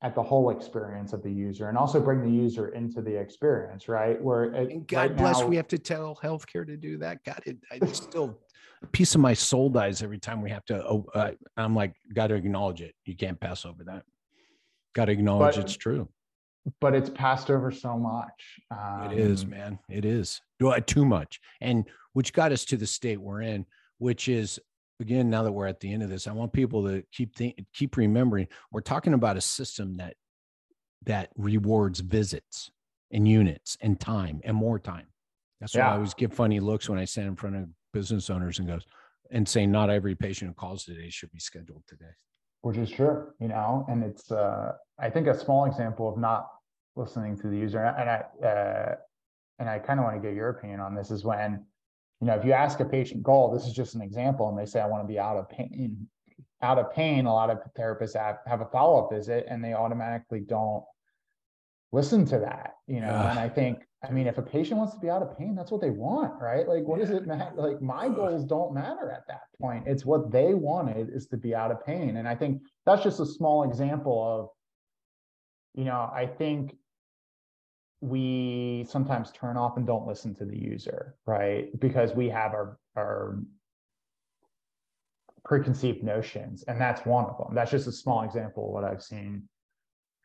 [0.03, 3.89] at the whole experience of the user and also bring the user into the experience,
[3.89, 4.23] right?
[4.23, 7.25] Where it, and God right bless, now, we have to tell healthcare to do that.
[7.25, 8.39] God, it, I still
[8.83, 10.83] a piece of my soul dies every time we have to.
[10.87, 12.95] Oh, uh, I'm like, got to acknowledge it.
[13.05, 14.05] You can't pass over that.
[14.95, 16.09] Got to acknowledge but, it's true.
[16.81, 18.61] But it's passed over so much.
[18.71, 19.79] Um, it is, um, man.
[19.89, 20.41] It is
[20.87, 23.65] too much, and which got us to the state we're in
[24.01, 24.59] which is
[24.99, 27.55] again now that we're at the end of this i want people to keep th-
[27.73, 30.17] keep remembering we're talking about a system that
[31.05, 32.71] that rewards visits
[33.13, 35.07] and units and time and more time
[35.61, 35.87] that's yeah.
[35.87, 38.67] why i always give funny looks when i stand in front of business owners and
[38.67, 38.85] goes
[39.31, 42.07] and say not every patient who calls today should be scheduled today
[42.63, 46.49] which is true you know and it's uh i think a small example of not
[46.97, 48.95] listening to the user and i uh
[49.59, 51.65] and i kind of want to get your opinion on this is when
[52.21, 54.67] you know, if you ask a patient goal, this is just an example, and they
[54.67, 56.07] say, I want to be out of pain,
[56.63, 60.41] out of pain, a lot of therapists have, have a follow-up visit and they automatically
[60.41, 60.85] don't
[61.93, 63.09] listen to that, you know.
[63.09, 65.71] and I think, I mean, if a patient wants to be out of pain, that's
[65.71, 66.67] what they want, right?
[66.67, 67.55] Like, what does it matter?
[67.57, 69.85] Like, my goals don't matter at that point.
[69.87, 72.17] It's what they wanted is to be out of pain.
[72.17, 74.49] And I think that's just a small example of,
[75.75, 76.77] you know, I think
[78.01, 81.69] we sometimes turn off and don't listen to the user, right?
[81.79, 83.39] Because we have our our
[85.45, 87.55] preconceived notions, and that's one of them.
[87.55, 89.49] That's just a small example of what I've seen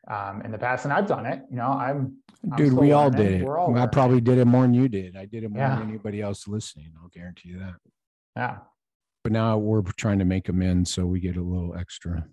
[0.08, 1.42] um, in the past, and I've done it.
[1.50, 2.16] You know, I'm,
[2.50, 2.72] I'm dude.
[2.72, 3.44] We all did it.
[3.44, 5.16] All I probably did it more than you did.
[5.16, 5.78] I did it more yeah.
[5.78, 6.92] than anybody else listening.
[7.02, 7.74] I'll guarantee you that.
[8.36, 8.58] Yeah,
[9.24, 12.26] But now we're trying to make amends, so we get a little extra.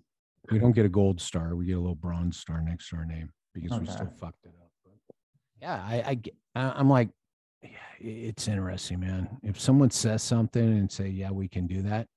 [0.51, 3.05] We don't get a gold star; we get a little bronze star next to our
[3.05, 4.69] name because we still fucked it up.
[4.83, 5.15] But
[5.61, 6.19] yeah, I,
[6.55, 7.09] I- I'm like,
[7.61, 7.69] yeah,
[7.99, 9.37] it's interesting, man.
[9.41, 12.07] If someone says something and say, "Yeah, we can do that,"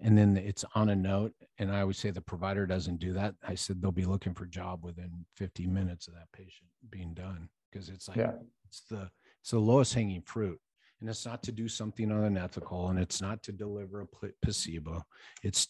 [0.00, 3.34] and then it's on a note, and I always say the provider doesn't do that,
[3.46, 7.48] I said they'll be looking for job within 50 minutes of that patient being done
[7.70, 8.34] because it's like Yeah.
[8.66, 10.60] it's the it's the lowest hanging fruit.
[11.00, 14.06] And it's not to do something unethical and it's not to deliver a
[14.42, 15.04] placebo.
[15.44, 15.68] It's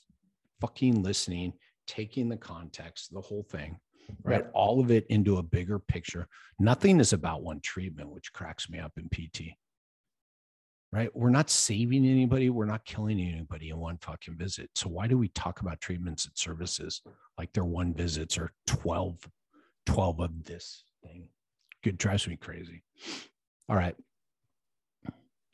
[0.60, 1.52] fucking listening
[1.86, 3.78] taking the context the whole thing
[4.22, 4.46] right?
[4.54, 6.28] All of it into a bigger picture.
[6.58, 9.52] Nothing is about one treatment which cracks me up in pt
[10.92, 15.06] right we're not saving anybody we're not killing anybody in one fucking visit so why
[15.06, 17.02] do we talk about treatments and services
[17.36, 19.18] like they're one visits or 12
[19.86, 21.28] 12 of this thing
[21.84, 22.82] it drives me crazy
[23.68, 23.94] all right.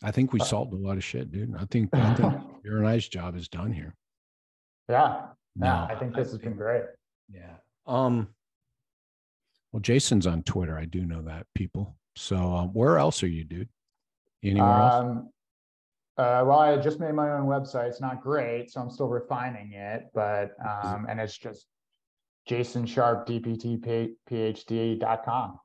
[0.03, 1.55] I think we Uh, solved a lot of shit, dude.
[1.57, 3.95] I think, I think your and I's job is done here.
[4.89, 5.27] Yeah.
[5.57, 5.87] Yeah.
[5.89, 6.85] No, I think this has been great.
[7.29, 7.57] Yeah.
[7.87, 8.29] Um.
[9.73, 10.79] Well, Jason's on Twitter.
[10.79, 11.97] I do know that people.
[12.17, 13.69] So um, where else are you, dude?
[14.45, 14.95] Anywhere else?
[14.95, 15.31] Um,
[16.17, 17.89] uh, well, I just made my own website.
[17.89, 21.67] It's not great, so I'm still refining it, but, um, and it's just
[22.47, 25.59] Jason Sharpe, DPT PhD.com.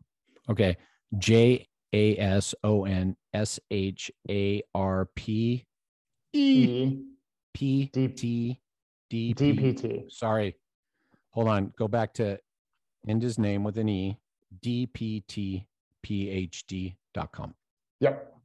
[0.49, 0.77] Okay.
[1.17, 5.65] J A S O N S H A R P
[6.33, 7.01] E
[7.53, 8.61] P D- T
[9.09, 9.53] D P.
[9.53, 10.11] DPT.
[10.11, 10.55] Sorry.
[11.31, 11.73] Hold on.
[11.77, 12.39] Go back to
[13.07, 14.17] end his name with an E.
[14.63, 15.65] DPTPhD.com.
[17.99, 18.38] Yep.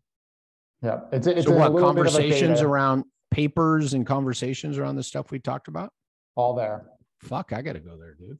[0.84, 1.08] Yep.
[1.12, 4.96] It's, it's so a what little bit of a conversations around papers and conversations around
[4.96, 5.90] the stuff we talked about?
[6.36, 6.86] all there.
[7.20, 8.38] Fuck, I gotta go there, dude.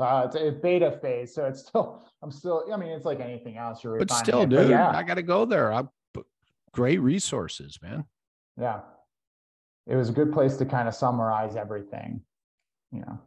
[0.00, 3.56] Uh, it's a beta phase, so it's still, I'm still, I mean, it's like anything
[3.56, 3.82] else.
[3.84, 5.72] You're But still, it, dude, yeah, I gotta go there.
[5.72, 5.84] I
[6.72, 8.04] great resources, man.
[8.60, 8.80] yeah.
[9.86, 12.20] It was a good place to kind of summarize everything,
[12.92, 13.20] you know.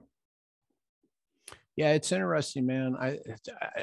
[1.77, 2.97] Yeah, it's interesting, man.
[2.99, 3.19] I-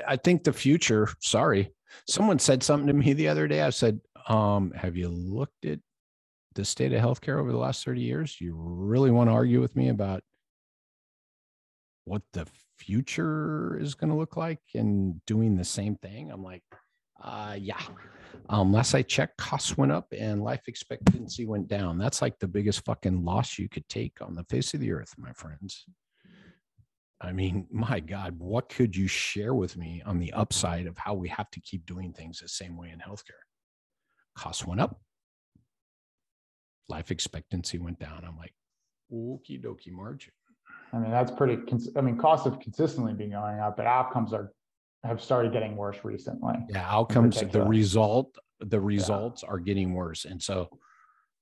[0.06, 1.08] I think the future.
[1.20, 1.72] Sorry,
[2.06, 3.62] someone said something to me the other day.
[3.62, 5.80] I said, um, "Have you looked at
[6.54, 8.40] the state of healthcare over the last thirty years?
[8.40, 10.22] You really want to argue with me about
[12.04, 12.46] what the
[12.78, 16.62] future is going to look like and doing the same thing?" I'm like,
[17.22, 17.80] uh, "Yeah."
[18.48, 21.98] Um, last I checked, costs went up and life expectancy went down.
[21.98, 25.14] That's like the biggest fucking loss you could take on the face of the earth,
[25.16, 25.84] my friends.
[27.20, 31.14] I mean, my God, what could you share with me on the upside of how
[31.14, 33.42] we have to keep doing things the same way in healthcare?
[34.36, 35.00] Costs went up,
[36.88, 38.24] life expectancy went down.
[38.26, 38.54] I'm like,
[39.12, 40.32] okie dokie margin.
[40.92, 44.32] I mean, that's pretty, cons- I mean, costs have consistently been going up, but outcomes
[44.32, 44.52] are,
[45.04, 46.54] have started getting worse recently.
[46.68, 50.24] Yeah, outcomes, the result, the results are getting worse.
[50.24, 50.68] And so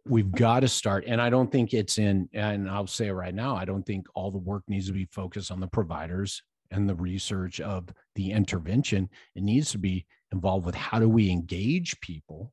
[0.07, 1.05] we've got to start.
[1.07, 4.07] And I don't think it's in, and I'll say it right now, I don't think
[4.15, 8.33] all the work needs to be focused on the providers and the research of the
[8.33, 9.09] intervention.
[9.35, 12.53] It needs to be involved with how do we engage people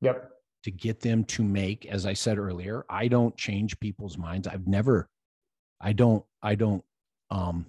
[0.00, 0.30] Yep.
[0.64, 4.46] to get them to make, as I said earlier, I don't change people's minds.
[4.48, 5.08] I've never,
[5.80, 6.84] I don't, I don't,
[7.30, 7.66] um,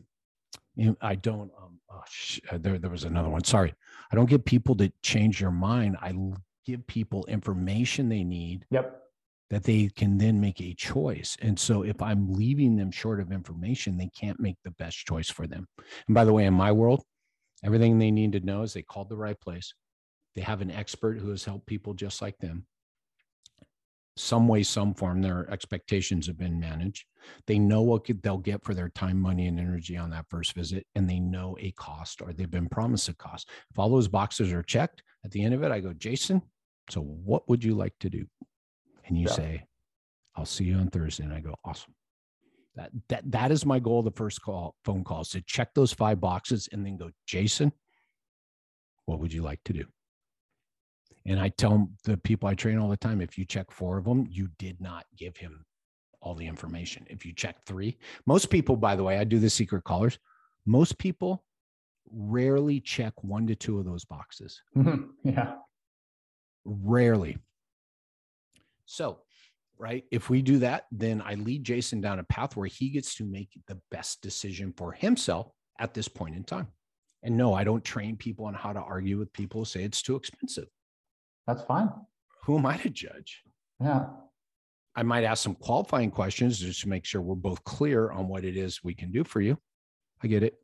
[1.01, 3.43] I don't, um, oh, sh- uh, there, there was another one.
[3.43, 3.73] Sorry.
[4.11, 5.97] I don't get people to change their mind.
[6.01, 6.13] I
[6.65, 9.01] give people information they need Yep.
[9.49, 11.35] that they can then make a choice.
[11.41, 15.29] And so if I'm leaving them short of information, they can't make the best choice
[15.29, 15.67] for them.
[16.07, 17.03] And by the way, in my world,
[17.63, 19.73] everything they need to know is they called the right place.
[20.39, 22.65] They have an expert who has helped people just like them.
[24.15, 27.03] Some way, some form, their expectations have been managed.
[27.45, 30.87] They know what they'll get for their time, money, and energy on that first visit,
[30.95, 33.49] and they know a cost or they've been promised a cost.
[33.69, 36.41] If all those boxes are checked at the end of it, I go, Jason,
[36.89, 38.25] so what would you like to do?
[39.07, 39.33] And you Yeah.
[39.33, 39.65] say,
[40.35, 41.25] I'll see you on Thursday.
[41.25, 41.95] And I go, awesome.
[42.75, 44.03] That that that is my goal.
[44.03, 47.73] The first call, phone call, is to check those five boxes and then go, Jason,
[49.05, 49.85] what would you like to do?
[51.25, 54.05] And I tell the people I train all the time, if you check four of
[54.05, 55.65] them, you did not give him
[56.21, 57.05] all the information.
[57.09, 60.17] If you check three, most people, by the way, I do the secret callers.
[60.65, 61.43] Most people
[62.11, 65.03] rarely check one to two of those boxes mm-hmm.
[65.23, 65.53] Yeah.
[66.65, 67.37] rarely.
[68.85, 69.19] So,
[69.77, 73.15] right, if we do that, then I lead Jason down a path where he gets
[73.15, 76.67] to make the best decision for himself at this point in time.
[77.21, 80.01] And no, I don't train people on how to argue with people who say it's
[80.01, 80.67] too expensive.
[81.49, 81.89] That's fine.
[82.43, 83.41] Who am I to judge?
[83.81, 84.05] Yeah.
[84.95, 88.45] I might ask some qualifying questions just to make sure we're both clear on what
[88.45, 89.57] it is we can do for you.
[90.21, 90.59] I get it.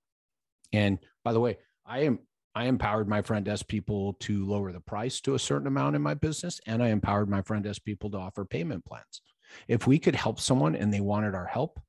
[0.73, 1.57] And by the way,
[1.87, 2.19] I am
[2.53, 6.03] I empowered my front desk people to lower the price to a certain amount in
[6.03, 9.21] my business, and I empowered my front desk people to offer payment plans.
[9.67, 11.79] If we could help someone and they wanted our help,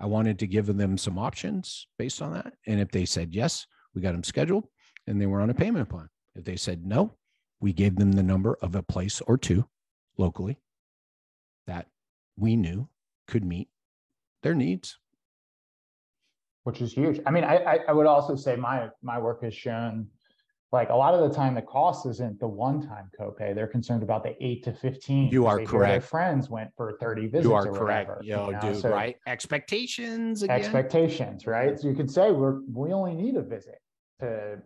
[0.00, 2.54] I wanted to give them some options based on that.
[2.66, 4.64] And if they said yes, we got them scheduled
[5.06, 6.08] and they were on a payment plan.
[6.34, 7.18] If they said no,
[7.60, 9.66] we gave them the number of a place or two
[10.16, 10.58] locally
[11.66, 11.86] that
[12.36, 12.88] we knew
[13.26, 13.68] could meet
[14.42, 14.98] their needs.
[16.64, 17.20] Which is huge.
[17.26, 20.08] I mean, I, I, I would also say my, my work has shown
[20.72, 23.54] like a lot of the time the cost isn't the one-time copay.
[23.54, 25.28] They're concerned about the eight to fifteen.
[25.28, 26.04] You are hear their correct.
[26.04, 28.08] Friends went for thirty visits You are or correct.
[28.08, 29.16] whatever, Yo, you know, dude, so right?
[29.26, 30.60] Expectations again.
[30.60, 31.78] Expectations, right?
[31.78, 33.80] So you could say we're, we only need a visit
[34.20, 34.62] to.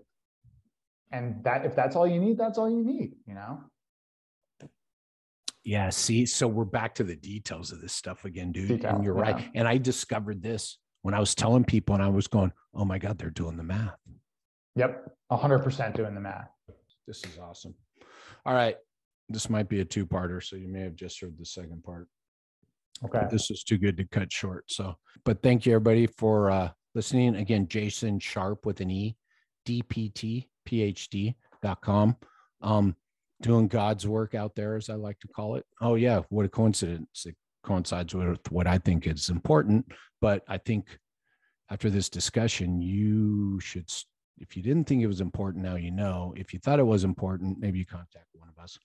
[1.15, 3.61] And that, if that's all you need, that's all you need, you know?
[5.63, 5.89] Yeah.
[5.91, 8.69] See, so we're back to the details of this stuff again, dude.
[8.69, 9.49] Detail, and you're right.
[9.55, 12.99] And I discovered this when I was telling people, and I was going, "Oh my
[12.99, 13.97] God, they're doing the math."
[14.75, 16.51] Yep, hundred percent doing the math.
[17.07, 17.75] This is awesome.
[18.45, 18.77] All right,
[19.29, 22.09] this might be a two-parter, so you may have just heard the second part.
[23.05, 24.65] Okay, but this is too good to cut short.
[24.69, 27.37] So, but thank you everybody for uh, listening.
[27.37, 29.17] Again, Jason Sharpe with an E,
[29.67, 30.47] dptphd.com.
[32.61, 32.97] Um,
[33.43, 35.67] doing God's work out there, as I like to call it.
[35.81, 36.23] Oh, yeah.
[36.31, 37.27] What a coincidence.
[37.27, 39.87] It coincides with what I think is important.
[40.21, 40.99] But I think
[41.71, 43.91] after this discussion, you should,
[44.39, 46.33] if you didn't think it was important, now you know.
[46.37, 48.79] If you thought it was important, maybe you contact one of us.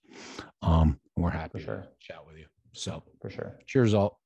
[0.62, 1.78] Um, we're happy sure.
[1.78, 2.46] to chat with you.
[2.74, 3.58] So, for sure.
[3.66, 4.20] cheers all.